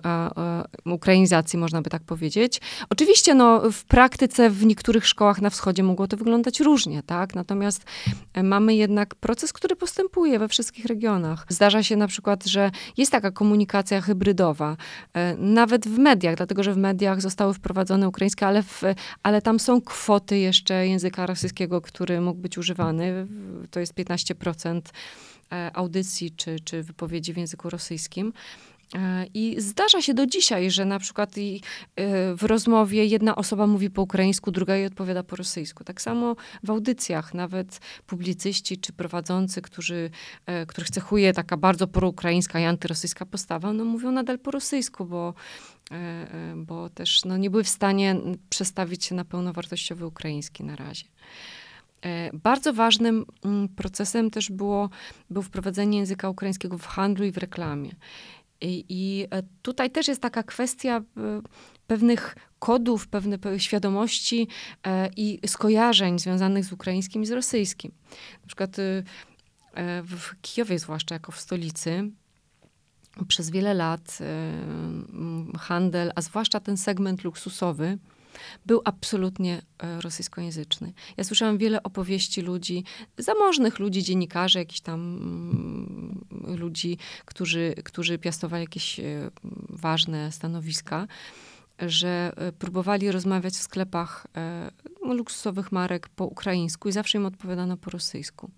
ukrainizacji, 0.85 1.59
można 1.59 1.81
by 1.81 1.89
tak 1.89 2.03
powiedzieć. 2.03 2.61
Oczywiście 2.89 3.35
no, 3.35 3.71
w 3.71 3.83
praktyce 3.85 4.49
w 4.49 4.65
niektórych 4.65 5.07
szkołach 5.07 5.41
na 5.41 5.49
wschodzie 5.49 5.83
mogło 5.83 6.07
to 6.07 6.17
wyglądać 6.17 6.59
różnie, 6.59 7.03
tak? 7.03 7.35
Natomiast 7.35 7.83
mamy 8.43 8.75
jednak 8.75 9.15
proces, 9.15 9.53
który 9.53 9.75
postępuje 9.75 10.39
we 10.39 10.47
wszystkich 10.47 10.85
regionach. 10.85 11.45
Zdarza 11.49 11.83
się 11.83 11.95
na 11.95 12.07
przykład, 12.07 12.45
że 12.45 12.71
jest 12.97 13.11
taka 13.11 13.31
komunikacja 13.31 14.01
hybrydowa, 14.01 14.77
nawet 15.37 15.87
w 15.87 15.97
mediach, 15.97 16.35
dlatego 16.35 16.63
że 16.63 16.73
w 16.73 16.77
mediach 16.77 17.21
zostały 17.21 17.53
wprowadzone 17.53 18.07
ukraińskie 18.07 18.42
ale, 18.45 18.63
w, 18.63 18.81
ale 19.23 19.41
tam 19.41 19.59
są 19.59 19.81
kwoty 19.81 20.37
jeszcze 20.37 20.87
języka 20.87 21.25
rosyjskiego, 21.25 21.81
który 21.81 22.21
mógł 22.21 22.41
być 22.41 22.57
używany. 22.57 23.27
To 23.71 23.79
jest 23.79 23.93
15% 23.93 24.81
e, 25.51 25.71
audycji 25.73 26.31
czy, 26.31 26.59
czy 26.59 26.83
wypowiedzi 26.83 27.33
w 27.33 27.37
języku 27.37 27.69
rosyjskim. 27.69 28.33
E, 28.95 29.25
I 29.33 29.61
zdarza 29.61 30.01
się 30.01 30.13
do 30.13 30.25
dzisiaj, 30.25 30.71
że 30.71 30.85
na 30.85 30.99
przykład 30.99 31.35
e, 31.37 32.35
w 32.35 32.43
rozmowie 32.43 33.05
jedna 33.05 33.35
osoba 33.35 33.67
mówi 33.67 33.89
po 33.89 34.01
ukraińsku, 34.01 34.51
druga 34.51 34.75
jej 34.75 34.85
odpowiada 34.85 35.23
po 35.23 35.35
rosyjsku. 35.35 35.83
Tak 35.83 36.01
samo 36.01 36.35
w 36.63 36.69
audycjach, 36.69 37.33
nawet 37.33 37.79
publicyści 38.07 38.77
czy 38.77 38.93
prowadzący, 38.93 39.61
którzy, 39.61 40.09
których 40.67 40.89
cechuje 40.89 41.33
taka 41.33 41.57
bardzo 41.57 41.87
proukraińska 41.87 42.59
i 42.59 42.65
antyrosyjska 42.65 43.25
postawa, 43.25 43.73
no 43.73 43.85
mówią 43.85 44.11
nadal 44.11 44.39
po 44.39 44.51
rosyjsku, 44.51 45.05
bo 45.05 45.33
bo 46.55 46.89
też 46.89 47.25
no, 47.25 47.37
nie 47.37 47.49
były 47.49 47.63
w 47.63 47.69
stanie 47.69 48.15
przestawić 48.49 49.05
się 49.05 49.15
na 49.15 49.25
pełnowartościowy 49.25 50.05
ukraiński 50.05 50.63
na 50.63 50.75
razie. 50.75 51.05
E, 52.01 52.29
bardzo 52.33 52.73
ważnym 52.73 53.25
mm, 53.45 53.69
procesem 53.69 54.31
też 54.31 54.51
było, 54.51 54.89
było 55.29 55.43
wprowadzenie 55.43 55.97
języka 55.97 56.29
ukraińskiego 56.29 56.77
w 56.77 56.85
handlu 56.85 57.25
i 57.25 57.31
w 57.31 57.37
reklamie. 57.37 57.91
I, 58.61 58.85
I, 58.89 59.27
tutaj 59.61 59.91
też 59.91 60.07
jest 60.07 60.21
taka 60.21 60.43
kwestia 60.43 61.01
pewnych 61.87 62.35
kodów, 62.59 63.07
pewnej 63.07 63.39
świadomości 63.57 64.47
i 65.17 65.39
skojarzeń 65.47 66.19
związanych 66.19 66.65
z 66.65 66.71
ukraińskim 66.71 67.23
i 67.23 67.25
z 67.25 67.31
rosyjskim. 67.31 67.91
Na 68.41 68.47
przykład 68.47 68.77
w 70.03 70.41
Kijowie, 70.41 70.79
zwłaszcza 70.79 71.15
jako 71.15 71.31
w 71.31 71.39
stolicy, 71.39 72.09
przez 73.27 73.49
wiele 73.49 73.73
lat 73.73 74.17
y, 74.21 75.57
handel, 75.57 76.11
a 76.15 76.21
zwłaszcza 76.21 76.59
ten 76.59 76.77
segment 76.77 77.23
luksusowy, 77.23 77.97
był 78.65 78.81
absolutnie 78.85 79.61
e, 79.79 80.01
rosyjskojęzyczny. 80.01 80.93
Ja 81.17 81.23
słyszałam 81.23 81.57
wiele 81.57 81.83
opowieści 81.83 82.41
ludzi, 82.41 82.83
zamożnych 83.17 83.79
ludzi, 83.79 84.03
dziennikarzy, 84.03 84.59
jakichś 84.59 84.79
tam 84.79 84.99
mm, 84.99 86.57
ludzi, 86.59 86.97
którzy, 87.25 87.73
którzy 87.83 88.17
piastowali 88.17 88.63
jakieś 88.63 88.99
e, 88.99 89.03
ważne 89.69 90.31
stanowiska, 90.31 91.07
że 91.79 92.33
próbowali 92.59 93.11
rozmawiać 93.11 93.53
w 93.53 93.61
sklepach 93.61 94.27
luksusowych 95.01 95.71
marek 95.71 96.09
po 96.09 96.25
ukraińsku 96.25 96.89
i 96.89 96.91
zawsze 96.91 97.17
im 97.17 97.25
odpowiadano 97.25 97.77
po 97.77 97.89
rosyjsku. 97.89 98.51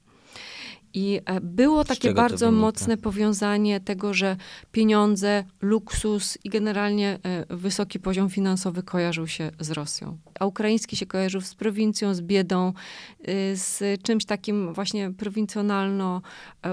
I 0.95 1.21
e, 1.25 1.41
było 1.41 1.83
takie 1.83 2.13
bardzo 2.13 2.51
mocne 2.51 2.97
powiązanie 2.97 3.79
tego, 3.79 4.13
że 4.13 4.37
pieniądze, 4.71 5.43
luksus 5.61 6.37
i 6.43 6.49
generalnie 6.49 7.19
e, 7.23 7.55
wysoki 7.55 7.99
poziom 7.99 8.29
finansowy 8.29 8.83
kojarzył 8.83 9.27
się 9.27 9.51
z 9.59 9.71
Rosją. 9.71 10.17
A 10.39 10.45
ukraiński 10.45 10.95
się 10.95 11.05
kojarzył 11.05 11.41
z 11.41 11.55
prowincją, 11.55 12.13
z 12.13 12.21
biedą, 12.21 12.73
e, 13.21 13.55
z 13.55 14.01
czymś 14.03 14.25
takim 14.25 14.73
właśnie 14.73 15.11
prowincjonalno 15.11 16.21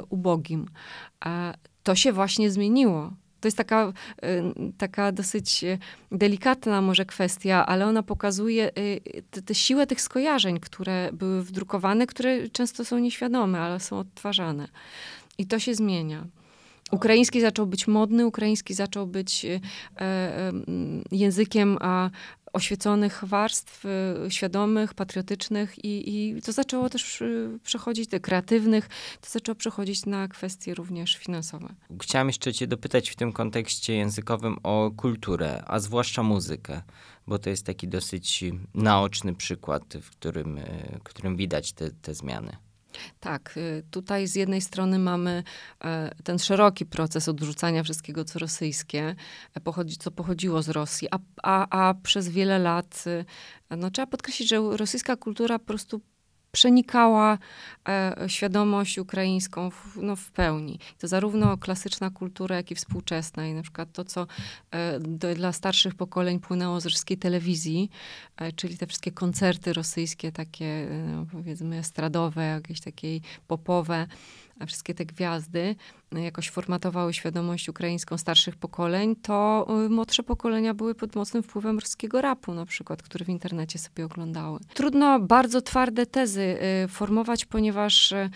ubogim. 0.09 0.69
To 1.83 1.95
się 1.95 2.13
właśnie 2.13 2.51
zmieniło 2.51 3.13
to 3.43 3.49
jest 3.49 3.57
taka, 3.57 3.93
y, 4.25 4.73
taka 4.79 5.13
dosyć 5.13 5.65
y, 5.65 5.79
delikatna 6.13 6.81
może 6.83 7.05
kwestia, 7.05 7.67
ale 7.67 7.87
ona 7.87 8.03
pokazuje 8.03 8.71
y, 8.79 9.43
tę 9.47 9.55
siłę 9.55 9.87
tych 9.87 10.01
skojarzeń, 10.01 10.61
które 10.61 11.11
były 11.13 11.43
wdrukowane, 11.43 12.07
które 12.07 12.49
często 12.49 12.85
są 12.85 12.99
nieświadome, 12.99 13.61
ale 13.61 13.81
są 13.81 13.99
odtwarzane. 13.99 14.69
I 15.39 15.47
to 15.47 15.59
się 15.59 15.75
zmienia. 15.75 16.27
Ukraiński 16.93 17.41
zaczął 17.41 17.67
być 17.67 17.87
modny, 17.87 18.27
ukraiński 18.27 18.75
zaczął 18.75 19.07
być 19.07 19.45
e, 19.45 19.61
e, 20.01 20.53
językiem 21.13 21.79
a 21.81 22.11
oświeconych 22.53 23.25
warstw, 23.25 23.85
y, 24.27 24.31
świadomych, 24.31 24.95
patriotycznych 24.95 25.85
i, 25.85 26.15
i 26.15 26.43
to 26.43 26.53
zaczęło 26.53 26.89
też 26.89 27.21
y, 27.21 27.59
przechodzić, 27.63 28.11
kreatywnych, 28.23 28.89
to 29.21 29.31
zaczęło 29.31 29.57
przechodzić 29.57 30.07
na 30.07 30.29
kwestie 30.29 30.75
również 30.75 31.17
finansowe. 31.17 31.75
Chciałam 32.03 32.27
jeszcze 32.27 32.53
cię 32.53 32.67
dopytać 32.67 33.11
w 33.11 33.17
tym 33.17 33.33
kontekście 33.33 33.95
językowym 33.95 34.57
o 34.63 34.91
kulturę, 34.97 35.63
a 35.67 35.79
zwłaszcza 35.79 36.23
muzykę, 36.23 36.83
bo 37.27 37.39
to 37.39 37.51
jest 37.51 37.67
taki 37.67 37.89
dosyć 37.89 38.45
naoczny 38.75 39.35
przykład, 39.35 39.83
w 40.03 40.11
którym, 40.11 40.59
y, 40.59 40.99
w 40.99 41.03
którym 41.03 41.37
widać 41.37 41.73
te, 41.73 41.91
te 41.91 42.15
zmiany. 42.15 42.57
Tak, 43.21 43.55
y, 43.57 43.83
tutaj 43.91 44.27
z 44.27 44.35
jednej 44.35 44.61
strony 44.61 44.99
mamy 44.99 45.43
e, 45.85 46.11
ten 46.25 46.39
szeroki 46.39 46.87
proces 46.87 47.29
odrzucania 47.29 47.83
wszystkiego, 47.83 48.25
co 48.25 48.39
rosyjskie, 48.39 49.15
e, 49.55 49.85
co 49.99 50.11
pochodziło 50.11 50.63
z 50.63 50.69
Rosji, 50.69 51.09
a, 51.11 51.19
a, 51.43 51.89
a 51.89 51.95
przez 51.95 52.29
wiele 52.29 52.59
lat, 52.59 53.05
y, 53.07 53.25
no 53.77 53.91
trzeba 53.91 54.07
podkreślić, 54.07 54.49
że 54.49 54.57
rosyjska 54.57 55.17
kultura 55.17 55.59
po 55.59 55.65
prostu 55.65 56.01
przenikała 56.53 57.39
e, 57.89 58.17
świadomość 58.27 58.99
ukraińską 58.99 59.71
w, 59.71 59.97
no, 59.97 60.17
w 60.17 60.31
pełni. 60.31 60.79
To 60.99 61.09
zarówno 61.09 61.59
klasyczna 61.59 62.11
kultura, 62.11 62.57
jak 62.57 62.71
i 62.71 62.75
współczesna. 62.75 63.47
I 63.47 63.55
na 63.55 63.63
przykład 63.63 63.93
to, 63.93 64.05
co 64.05 64.27
e, 64.71 65.01
do, 65.01 65.35
dla 65.35 65.53
starszych 65.53 65.95
pokoleń 65.95 66.41
płynęło 66.41 66.81
z 66.81 66.85
rosyjskiej 66.85 67.19
telewizji, 67.19 67.91
e, 68.37 68.53
czyli 68.53 68.79
te 68.79 68.87
wszystkie 68.87 69.13
koncerty 69.13 69.73
rosyjskie, 69.73 70.33
takie 70.33 70.89
no, 71.07 71.27
powiedzmy 71.33 71.79
estradowe, 71.79 72.43
jakieś 72.47 72.81
takie 72.81 73.21
popowe, 73.47 74.07
wszystkie 74.67 74.95
te 74.95 75.05
gwiazdy 75.07 75.77
jakoś 76.21 76.51
formatowały 76.51 77.15
świadomość 77.15 77.69
ukraińską 77.69 78.19
starszych 78.19 78.57
pokoleń, 78.57 79.17
to 79.17 79.67
y, 79.87 79.89
młodsze 79.89 80.23
pokolenia 80.23 80.75
były 80.75 80.95
pod 80.95 81.17
mocnym 81.17 81.43
wpływem 81.43 81.79
ruskiego 81.79 82.21
rapu 82.21 82.55
na 82.55 82.67
przykład, 82.67 83.03
który 83.03 83.25
w 83.25 83.29
internecie 83.29 83.79
sobie 83.79 84.05
oglądały. 84.05 84.59
Trudno 84.75 85.21
bardzo 85.21 85.63
twarde 85.63 86.07
tezy 86.07 86.59
y, 86.85 86.89
formować, 86.89 87.45
ponieważ 87.45 88.13
y, 88.13 88.31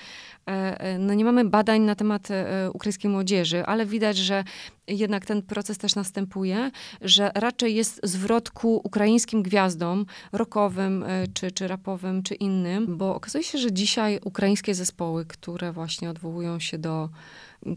no 0.98 1.14
nie 1.14 1.24
mamy 1.24 1.44
badań 1.44 1.80
na 1.80 1.94
temat 1.94 2.28
ukraińskiej 2.72 3.10
młodzieży, 3.10 3.66
ale 3.66 3.86
widać, 3.86 4.16
że 4.16 4.44
jednak 4.88 5.26
ten 5.26 5.42
proces 5.42 5.78
też 5.78 5.94
następuje, 5.94 6.70
że 7.00 7.30
raczej 7.34 7.74
jest 7.74 8.00
zwrot 8.02 8.50
ku 8.50 8.80
ukraińskim 8.84 9.42
gwiazdom, 9.42 10.06
rockowym, 10.32 11.04
czy, 11.34 11.50
czy 11.50 11.68
rapowym, 11.68 12.22
czy 12.22 12.34
innym, 12.34 12.96
bo 12.96 13.14
okazuje 13.14 13.44
się, 13.44 13.58
że 13.58 13.72
dzisiaj 13.72 14.20
ukraińskie 14.24 14.74
zespoły, 14.74 15.24
które 15.24 15.72
właśnie 15.72 16.10
odwołują 16.10 16.60
się 16.60 16.78
do 16.78 17.08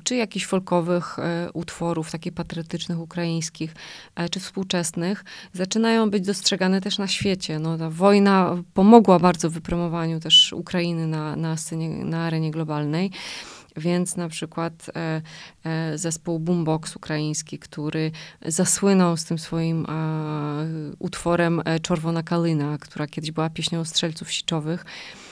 czy 0.04 0.16
jakichś 0.16 0.46
folkowych 0.46 1.18
utworów, 1.54 2.12
takich 2.12 2.34
patriotycznych, 2.34 3.00
ukraińskich, 3.00 3.76
czy 4.32 4.40
współczesnych, 4.40 5.24
zaczynają 5.54 6.10
być 6.10 6.26
dostrzegane 6.26 6.82
też 6.82 6.98
na 6.98 7.08
świecie. 7.08 7.60
No, 7.60 7.78
ta 7.78 7.90
wojna 7.90 8.64
pomogła 8.74 9.20
bardzo 9.20 9.50
w 9.50 9.54
wypromowaniu 9.54 10.20
też 10.20 10.54
Ukrainy 10.54 11.08
na, 11.08 11.36
na 11.36 11.58
scenie, 11.58 11.90
na 11.90 12.26
arenie 12.26 12.52
globalnej. 12.52 13.12
Więc 13.78 14.16
na 14.16 14.30
przykład 14.30 14.74
e, 14.96 15.22
e, 15.64 15.98
zespół 15.98 16.40
Boombox 16.40 16.96
ukraiński, 16.96 17.60
który 17.60 18.12
zasłynął 18.46 19.18
z 19.18 19.26
tym 19.26 19.40
swoim 19.40 19.86
e, 19.86 19.90
utworem 21.00 21.62
e, 21.66 21.80
Czerwona 21.80 22.24
Kalina, 22.24 22.78
która 22.78 23.08
kiedyś 23.08 23.32
była 23.32 23.50
pieśnią 23.50 23.86
strzelców 23.86 24.32
siczowych, 24.32 24.86
e, 24.86 25.29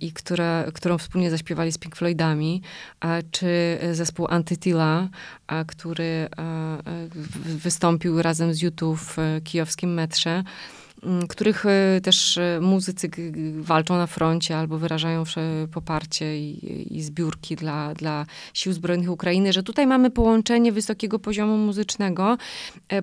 i 0.00 0.12
które, 0.12 0.70
którą 0.74 0.98
wspólnie 0.98 1.30
zaśpiewali 1.30 1.72
z 1.72 1.78
Pink 1.78 1.96
Floydami, 1.96 2.62
czy 3.30 3.78
zespół 3.92 4.26
Antytila, 4.30 5.08
który 5.66 6.28
wystąpił 7.44 8.22
razem 8.22 8.54
z 8.54 8.62
YouTube 8.62 9.00
w 9.00 9.16
kijowskim 9.44 9.94
metrze 9.94 10.44
których 11.28 11.64
też 12.02 12.38
muzycy 12.60 13.10
walczą 13.58 13.96
na 13.96 14.06
froncie 14.06 14.56
albo 14.56 14.78
wyrażają 14.78 15.24
poparcie 15.72 16.38
i, 16.38 16.96
i 16.96 17.02
zbiórki 17.02 17.56
dla, 17.56 17.94
dla 17.94 18.26
sił 18.54 18.72
zbrojnych 18.72 19.10
Ukrainy, 19.10 19.52
że 19.52 19.62
tutaj 19.62 19.86
mamy 19.86 20.10
połączenie 20.10 20.72
wysokiego 20.72 21.18
poziomu 21.18 21.56
muzycznego, 21.56 22.38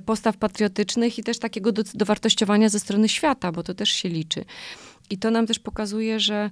postaw 0.05 0.37
patriotycznych 0.37 1.19
i 1.19 1.23
też 1.23 1.39
takiego 1.39 1.71
do, 1.71 1.83
dowartościowania 1.93 2.69
ze 2.69 2.79
strony 2.79 3.09
świata, 3.09 3.51
bo 3.51 3.63
to 3.63 3.73
też 3.73 3.89
się 3.89 4.09
liczy. 4.09 4.45
I 5.09 5.17
to 5.17 5.31
nam 5.31 5.47
też 5.47 5.59
pokazuje, 5.59 6.19
że 6.19 6.49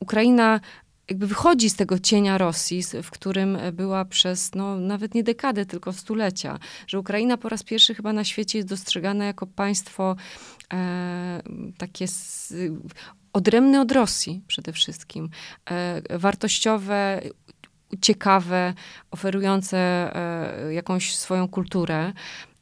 Ukraina 0.00 0.60
jakby 1.08 1.26
wychodzi 1.26 1.70
z 1.70 1.76
tego 1.76 1.98
cienia 1.98 2.38
Rosji, 2.38 2.82
w 3.02 3.10
którym 3.10 3.58
była 3.72 4.04
przez 4.04 4.54
no, 4.54 4.76
nawet 4.76 5.14
nie 5.14 5.22
dekadę, 5.22 5.66
tylko 5.66 5.92
stulecia. 5.92 6.58
Że 6.86 6.98
Ukraina 6.98 7.36
po 7.36 7.48
raz 7.48 7.62
pierwszy 7.62 7.94
chyba 7.94 8.12
na 8.12 8.24
świecie 8.24 8.58
jest 8.58 8.68
dostrzegana 8.68 9.24
jako 9.24 9.46
państwo 9.46 10.16
e, 10.72 11.42
takie 11.78 12.04
s, 12.04 12.54
odrębne 13.32 13.80
od 13.80 13.92
Rosji 13.92 14.42
przede 14.46 14.72
wszystkim. 14.72 15.30
E, 15.70 16.18
wartościowe, 16.18 17.20
ciekawe, 18.00 18.74
oferujące 19.10 19.78
e, 19.78 20.72
jakąś 20.72 21.16
swoją 21.16 21.48
kulturę. 21.48 22.12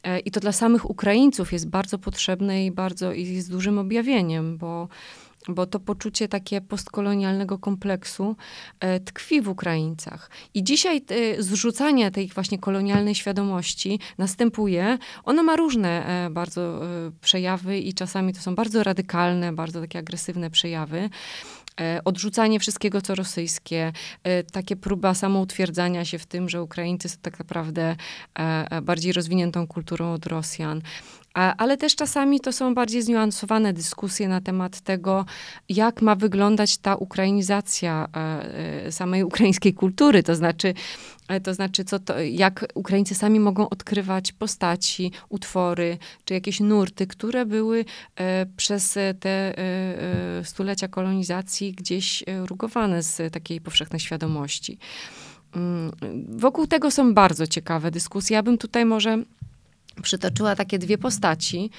E, 0.05 0.19
I 0.19 0.31
to 0.31 0.41
dla 0.41 0.53
samych 0.53 0.91
Ukraińców 0.91 1.53
jest 1.53 1.69
bardzo 1.69 1.99
potrzebne 1.99 2.67
i 2.67 2.71
bardzo 2.71 3.13
i 3.13 3.27
jest 3.27 3.51
dużym 3.51 3.79
objawieniem, 3.79 4.59
bo 4.59 4.89
bo 5.49 5.67
to 5.67 5.81
poczucie 5.81 6.29
takie 6.29 6.61
postkolonialnego 6.61 7.59
kompleksu 7.59 8.37
e, 8.81 9.01
tkwi 9.01 9.41
w 9.41 9.49
Ukraińcach. 9.49 10.31
I 10.55 10.65
dzisiaj 10.65 11.03
e, 11.09 11.43
zrzucanie 11.43 12.11
tej 12.11 12.29
właśnie 12.29 12.59
kolonialnej 12.59 13.15
świadomości 13.15 13.99
następuje. 14.19 14.99
Ono 15.25 15.43
ma 15.43 15.57
różne 15.57 16.07
e, 16.27 16.31
bardzo 16.31 16.61
e, 16.61 17.11
przejawy 17.21 17.79
i 17.79 17.95
czasami 17.95 18.33
to 18.33 18.41
są 18.41 18.55
bardzo 18.55 18.83
radykalne, 18.83 19.53
bardzo 19.53 19.81
takie 19.81 19.99
agresywne 19.99 20.51
przejawy. 20.51 21.11
E, 21.81 22.01
odrzucanie 22.05 22.61
wszystkiego, 22.61 23.03
co 23.03 23.15
rosyjskie, 23.15 23.93
e, 24.23 24.43
takie 24.43 24.77
próba 24.77 25.15
samoutwierdzania 25.15 26.05
się 26.05 26.19
w 26.19 26.27
tym, 26.27 26.49
że 26.49 26.63
Ukraińcy 26.63 27.09
są 27.09 27.17
tak 27.23 27.39
naprawdę 27.39 27.97
bardziej 28.83 29.13
rozwiniętą 29.13 29.67
kulturą 29.67 30.13
od 30.13 30.27
Rosjan. 30.27 30.83
Ale 31.35 31.77
też 31.77 31.97
czasami 31.97 32.41
to 32.41 32.53
są 32.53 32.75
bardziej 32.75 33.03
zniuansowane 33.03 33.73
dyskusje 33.73 34.29
na 34.29 34.41
temat 34.41 34.81
tego, 34.81 35.25
jak 35.69 36.03
ma 36.03 36.15
wyglądać 36.15 36.79
ta 36.79 36.97
ukrainizacja 36.97 38.09
e, 38.17 38.87
e, 38.87 38.93
samej 38.93 39.25
ukraińskiej 39.25 39.75
kultury, 39.75 40.23
to 40.23 40.35
znaczy, 40.35 40.69
e, 40.69 40.75
to 41.43 41.55
znaczy 41.55 41.85
co 41.85 41.99
to, 41.99 42.21
jak 42.21 42.67
Ukraińcy 42.75 43.15
sami 43.15 43.41
mogą 43.41 43.69
odkrywać 43.69 44.33
postaci, 44.33 45.13
utwory, 45.29 45.99
czy 46.25 46.35
jakieś 46.35 46.61
nurty, 46.61 47.07
które 47.07 47.47
były 47.47 47.85
przez 48.57 48.99
te 49.21 49.55
stulecia 50.45 50.89
kolonizacji 50.89 51.73
gdzieś 51.73 52.25
rugowane 52.47 53.03
z 53.03 53.33
takiej 53.33 53.61
powszechnej 53.61 54.01
świadomości. 54.01 54.79
Mm, 55.57 55.91
wokół 56.29 56.67
tego 56.67 56.91
są 56.91 57.15
bardzo 57.15 57.47
ciekawe 57.47 57.91
dyskusje. 57.91 58.35
Ja 58.35 58.43
bym 58.43 58.59
tutaj 58.59 58.85
może 58.85 59.23
przytoczyła 60.03 60.57
takie 60.57 60.79
dwie 60.79 60.99
postaci, 60.99 61.71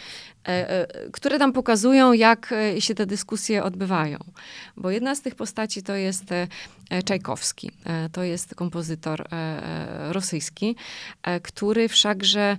e, 0.47 0.69
e, 0.69 0.87
które 1.11 1.39
tam 1.39 1.53
pokazują, 1.53 2.13
jak 2.13 2.51
e, 2.51 2.81
się 2.81 2.95
te 2.95 3.05
dyskusje 3.05 3.63
odbywają. 3.63 4.17
Bo 4.77 4.91
jedna 4.91 5.15
z 5.15 5.21
tych 5.21 5.35
postaci 5.35 5.83
to 5.83 5.95
jest 5.95 6.25
Czajkowski. 7.05 7.71
To 8.11 8.23
jest 8.23 8.55
kompozytor 8.55 9.27
rosyjski, 10.09 10.75
który 11.43 11.89
wszakże 11.89 12.57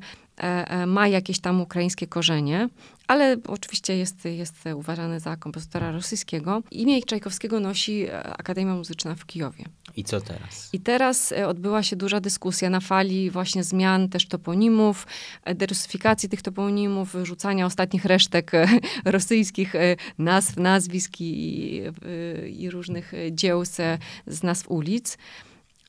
ma 0.87 1.09
jakieś 1.09 1.39
tam 1.39 1.61
ukraińskie 1.61 2.07
korzenie, 2.07 2.69
ale 3.07 3.37
oczywiście 3.49 3.97
jest, 3.97 4.25
jest 4.25 4.55
uważany 4.75 5.21
za 5.21 5.37
kompozytora 5.37 5.93
rosyjskiego. 5.93 6.63
Imię 6.71 7.03
Czajkowskiego 7.03 7.61
nosi 7.61 8.07
Akademia 8.39 8.75
Muzyczna 8.75 9.15
w 9.15 9.27
Kijowie. 9.27 9.65
I 9.97 10.05
co 10.05 10.21
teraz? 10.21 10.69
I 10.73 10.81
teraz 10.81 11.33
e, 11.33 11.49
odbyła 11.49 11.83
się 11.83 11.97
duża 11.97 12.21
dyskusja 12.21 12.71
na 12.71 12.81
fali 12.81 13.31
właśnie 13.31 13.65
zmian 13.65 14.09
też 14.09 14.29
toponimów, 14.29 15.07
e, 15.43 15.55
derusyfikacji 15.55 16.29
tych 16.29 16.43
toponimów, 16.43 17.13
wyrzucania 17.13 17.67
ostatnich 17.67 18.05
resztek 18.05 18.55
e, 18.55 18.67
rosyjskich 19.05 19.73
nazw, 20.19 20.57
nazwisk 20.57 21.21
i, 21.21 21.83
i 22.49 22.71
różnych 22.71 23.13
dzieł 23.33 23.65
z 24.27 24.43
nazw 24.43 24.69
ulic. 24.69 25.19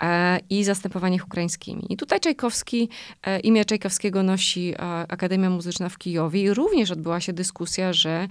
E, 0.01 0.39
i 0.49 0.63
zastępowanie 0.63 1.15
ich 1.15 1.25
ukraińskimi. 1.25 1.85
I 1.89 1.97
tutaj 1.97 2.19
Czajkowski, 2.19 2.89
e, 3.23 3.39
imię 3.39 3.65
Czajkowskiego 3.65 4.23
nosi 4.23 4.73
e, 4.73 4.79
Akademia 5.07 5.49
Muzyczna 5.49 5.89
w 5.89 5.97
Kijowie 5.97 6.41
i 6.43 6.53
również 6.53 6.91
odbyła 6.91 7.19
się 7.19 7.33
dyskusja, 7.33 7.93
że 7.93 8.27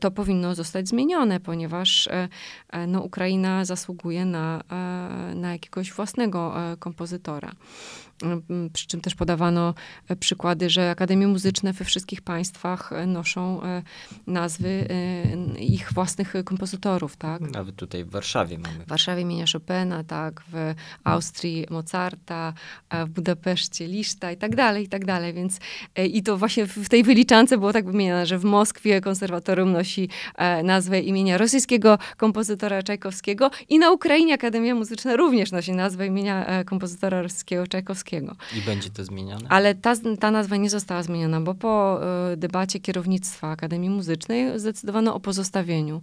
to 0.00 0.10
powinno 0.10 0.54
zostać 0.54 0.88
zmienione, 0.88 1.40
ponieważ 1.40 2.08
no, 2.88 3.02
Ukraina 3.02 3.64
zasługuje 3.64 4.24
na, 4.24 4.62
na 5.34 5.52
jakiegoś 5.52 5.92
własnego 5.92 6.54
kompozytora. 6.78 7.52
Mm, 8.22 8.70
przy 8.72 8.86
czym 8.86 9.00
też 9.00 9.14
podawano 9.14 9.74
e, 10.08 10.16
przykłady, 10.16 10.70
że 10.70 10.90
akademie 10.90 11.28
muzyczne 11.28 11.72
we 11.72 11.84
wszystkich 11.84 12.22
państwach 12.22 12.92
e, 12.92 13.06
noszą 13.06 13.62
e, 13.62 13.82
nazwy 14.26 14.88
ich 15.58 15.92
własnych 15.92 16.34
kompozytorów, 16.44 17.16
tak? 17.16 17.40
Nawet 17.40 17.76
tutaj 17.76 18.04
w 18.04 18.10
Warszawie 18.10 18.58
mamy. 18.58 18.84
W 18.84 18.88
Warszawie 18.88 19.22
imienia 19.22 19.44
Chopina, 19.52 20.04
tak, 20.04 20.42
w 20.52 20.74
Austrii 21.04 21.66
Mozarta, 21.70 22.52
w 23.06 23.08
Budapeszcie 23.08 23.86
Liszta 23.86 24.32
i 24.32 24.36
tak 24.36 24.56
dalej, 24.56 24.84
i 24.84 24.88
tak 24.88 25.04
dalej, 25.04 25.32
więc 25.32 25.58
i 26.08 26.22
to 26.22 26.36
właśnie 26.36 26.66
w 26.66 26.88
tej 26.88 27.02
wyliczance 27.02 27.58
było 27.58 27.72
tak 27.72 27.86
wymienione, 27.86 28.26
że 28.26 28.38
w 28.38 28.44
Moskwie 28.44 29.00
konserwatorium 29.00 29.72
nosi 29.72 30.08
nazwę 30.64 31.00
imienia 31.00 31.38
rosyjskiego 31.38 31.98
kompozytora 32.16 32.82
Czajkowskiego 32.82 33.50
i 33.68 33.78
na 33.78 33.90
Ukrainie 33.90 34.34
Akademia 34.34 34.74
Muzyczna 34.74 35.16
również 35.16 35.52
nosi 35.52 35.72
nazwę 35.72 36.06
imienia 36.06 36.64
kompozytora 36.64 37.22
rosyjskiego 37.22 37.66
Czajkowskiego. 37.66 38.09
I 38.56 38.60
będzie 38.60 38.90
to 38.90 39.04
zmienione? 39.04 39.48
Ale 39.48 39.74
ta, 39.74 39.94
ta 40.20 40.30
nazwa 40.30 40.56
nie 40.56 40.70
została 40.70 41.02
zmieniona, 41.02 41.40
bo 41.40 41.54
po 41.54 42.00
y, 42.32 42.36
debacie 42.36 42.80
kierownictwa 42.80 43.50
Akademii 43.50 43.90
Muzycznej 43.90 44.60
zdecydowano 44.60 45.14
o 45.14 45.20
pozostawieniu, 45.20 46.02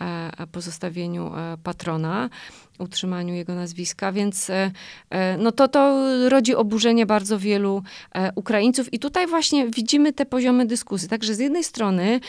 e, 0.00 0.46
pozostawieniu 0.46 1.32
e, 1.36 1.56
patrona, 1.62 2.30
utrzymaniu 2.78 3.34
jego 3.34 3.54
nazwiska, 3.54 4.12
więc 4.12 4.50
e, 4.50 4.70
e, 5.10 5.38
no 5.38 5.52
to, 5.52 5.68
to 5.68 6.04
rodzi 6.28 6.54
oburzenie 6.54 7.06
bardzo 7.06 7.38
wielu 7.38 7.82
e, 8.14 8.32
Ukraińców 8.34 8.94
i 8.94 8.98
tutaj 8.98 9.26
właśnie 9.26 9.70
widzimy 9.70 10.12
te 10.12 10.26
poziomy 10.26 10.66
dyskusji. 10.66 11.08
Także 11.08 11.34
z 11.34 11.38
jednej 11.38 11.64
strony 11.64 12.20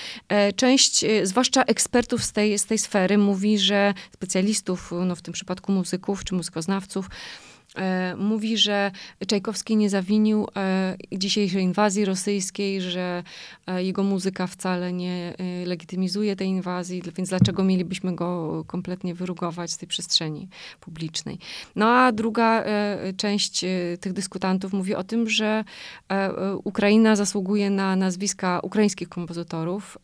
część, 0.55 1.05
zwłaszcza 1.23 1.63
ekspertów 1.63 2.23
z 2.23 2.31
tej, 2.31 2.59
z 2.59 2.65
tej 2.65 2.77
sfery 2.77 3.17
mówi, 3.17 3.59
że 3.59 3.93
specjalistów, 4.13 4.91
no 5.05 5.15
w 5.15 5.21
tym 5.21 5.33
przypadku 5.33 5.71
muzyków 5.71 6.23
czy 6.23 6.35
muzykoznawców, 6.35 7.09
E, 7.09 7.56
mówi, 8.17 8.57
że 8.57 8.91
Czajkowski 9.27 9.75
nie 9.75 9.89
zawinił 9.89 10.47
e, 10.55 10.97
dzisiejszej 11.11 11.63
inwazji 11.63 12.05
rosyjskiej, 12.05 12.81
że 12.81 13.23
e, 13.67 13.83
jego 13.83 14.03
muzyka 14.03 14.47
wcale 14.47 14.93
nie 14.93 15.33
legitymizuje 15.65 16.35
tej 16.35 16.47
inwazji, 16.47 17.01
więc 17.15 17.29
dlaczego 17.29 17.63
mielibyśmy 17.63 18.15
go 18.15 18.63
kompletnie 18.67 19.15
wyrugować 19.15 19.71
z 19.71 19.77
tej 19.77 19.87
przestrzeni 19.87 20.47
publicznej. 20.79 21.39
No 21.75 21.89
a 21.89 22.11
druga 22.11 22.63
część 23.17 23.65
tych 23.99 24.13
dyskutantów 24.13 24.73
mówi 24.73 24.95
o 24.95 25.03
tym, 25.03 25.29
że 25.29 25.63
Ukraina 26.63 27.15
zasługuje 27.15 27.69
na 27.69 27.95
nazwiska 27.95 28.59
ukraińskich 28.63 29.09
kompozytorów, 29.09 29.97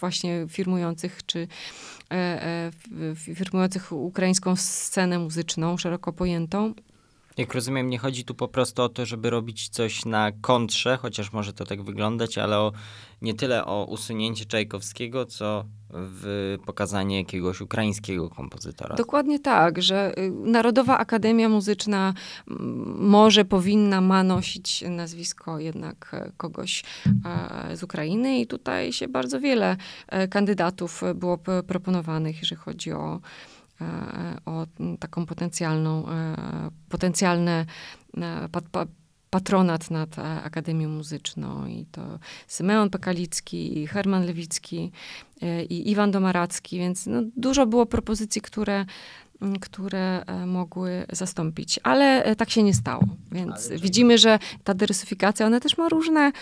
właśnie 0.00 0.46
firmujących 0.48 1.26
czy 1.26 1.48
firmujących 3.14 3.92
ukraińską 3.92 4.56
scenę 4.56 5.18
muzyczną 5.18 5.76
szeroko 5.76 6.12
pojętą 6.12 6.74
Jak 7.36 7.54
rozumiem, 7.54 7.90
nie 7.90 7.98
chodzi 7.98 8.24
tu 8.24 8.34
po 8.34 8.48
prostu 8.48 8.82
o 8.82 8.88
to, 8.88 9.06
żeby 9.06 9.30
robić 9.30 9.68
coś 9.68 10.04
na 10.04 10.32
kontrze, 10.40 10.96
chociaż 10.96 11.32
może 11.32 11.52
to 11.52 11.64
tak 11.64 11.82
wyglądać, 11.82 12.38
ale 12.38 12.58
o, 12.58 12.72
nie 13.22 13.34
tyle 13.34 13.64
o 13.64 13.84
usunięcie 13.84 14.44
Czajkowskiego, 14.44 15.26
co 15.26 15.64
w 15.90 16.56
pokazanie 16.66 17.18
jakiegoś 17.18 17.60
ukraińskiego 17.60 18.30
kompozytora. 18.30 18.96
Dokładnie 18.96 19.38
tak, 19.38 19.82
że 19.82 20.18
y, 20.18 20.30
Narodowa 20.30 20.98
Akademia 20.98 21.48
Muzyczna 21.48 22.14
może, 22.98 23.44
powinna, 23.44 24.00
ma 24.00 24.22
nosić 24.22 24.84
nazwisko 24.90 25.58
jednak 25.58 26.10
e, 26.12 26.32
kogoś 26.36 26.84
e, 27.70 27.76
z 27.76 27.82
Ukrainy 27.82 28.40
i 28.40 28.46
tutaj 28.46 28.92
się 28.92 29.08
bardzo 29.08 29.40
wiele 29.40 29.76
e, 30.08 30.28
kandydatów 30.28 31.02
było 31.14 31.38
proponowanych, 31.66 32.36
jeżeli 32.40 32.60
chodzi 32.60 32.92
o 32.92 33.20
o 34.46 34.66
taką 35.00 35.26
potencjalną, 35.26 36.04
potencjalne 36.88 37.66
patronat 39.34 39.90
nad 39.90 40.18
Akademią 40.18 40.88
Muzyczną. 40.88 41.66
I 41.66 41.86
to 41.92 42.18
Symeon 42.46 42.90
Pekalicki, 42.90 43.78
i 43.78 43.86
Herman 43.86 44.26
Lewicki, 44.26 44.92
e, 45.42 45.64
i 45.64 45.90
Iwan 45.90 46.10
Domaracki, 46.10 46.78
więc 46.78 47.06
no, 47.06 47.22
dużo 47.36 47.66
było 47.66 47.86
propozycji, 47.86 48.40
które 48.40 48.84
które 49.60 50.24
e, 50.26 50.46
mogły 50.46 51.06
zastąpić. 51.12 51.80
Ale 51.82 52.24
e, 52.24 52.36
tak 52.36 52.50
się 52.50 52.62
nie 52.62 52.74
stało. 52.74 53.04
Więc 53.32 53.68
widzimy, 53.68 54.18
że 54.18 54.38
ta 54.64 54.74
dywersyfikacja, 54.74 55.46
ona 55.46 55.60
też 55.60 55.78
ma 55.78 55.88
różne, 55.88 56.32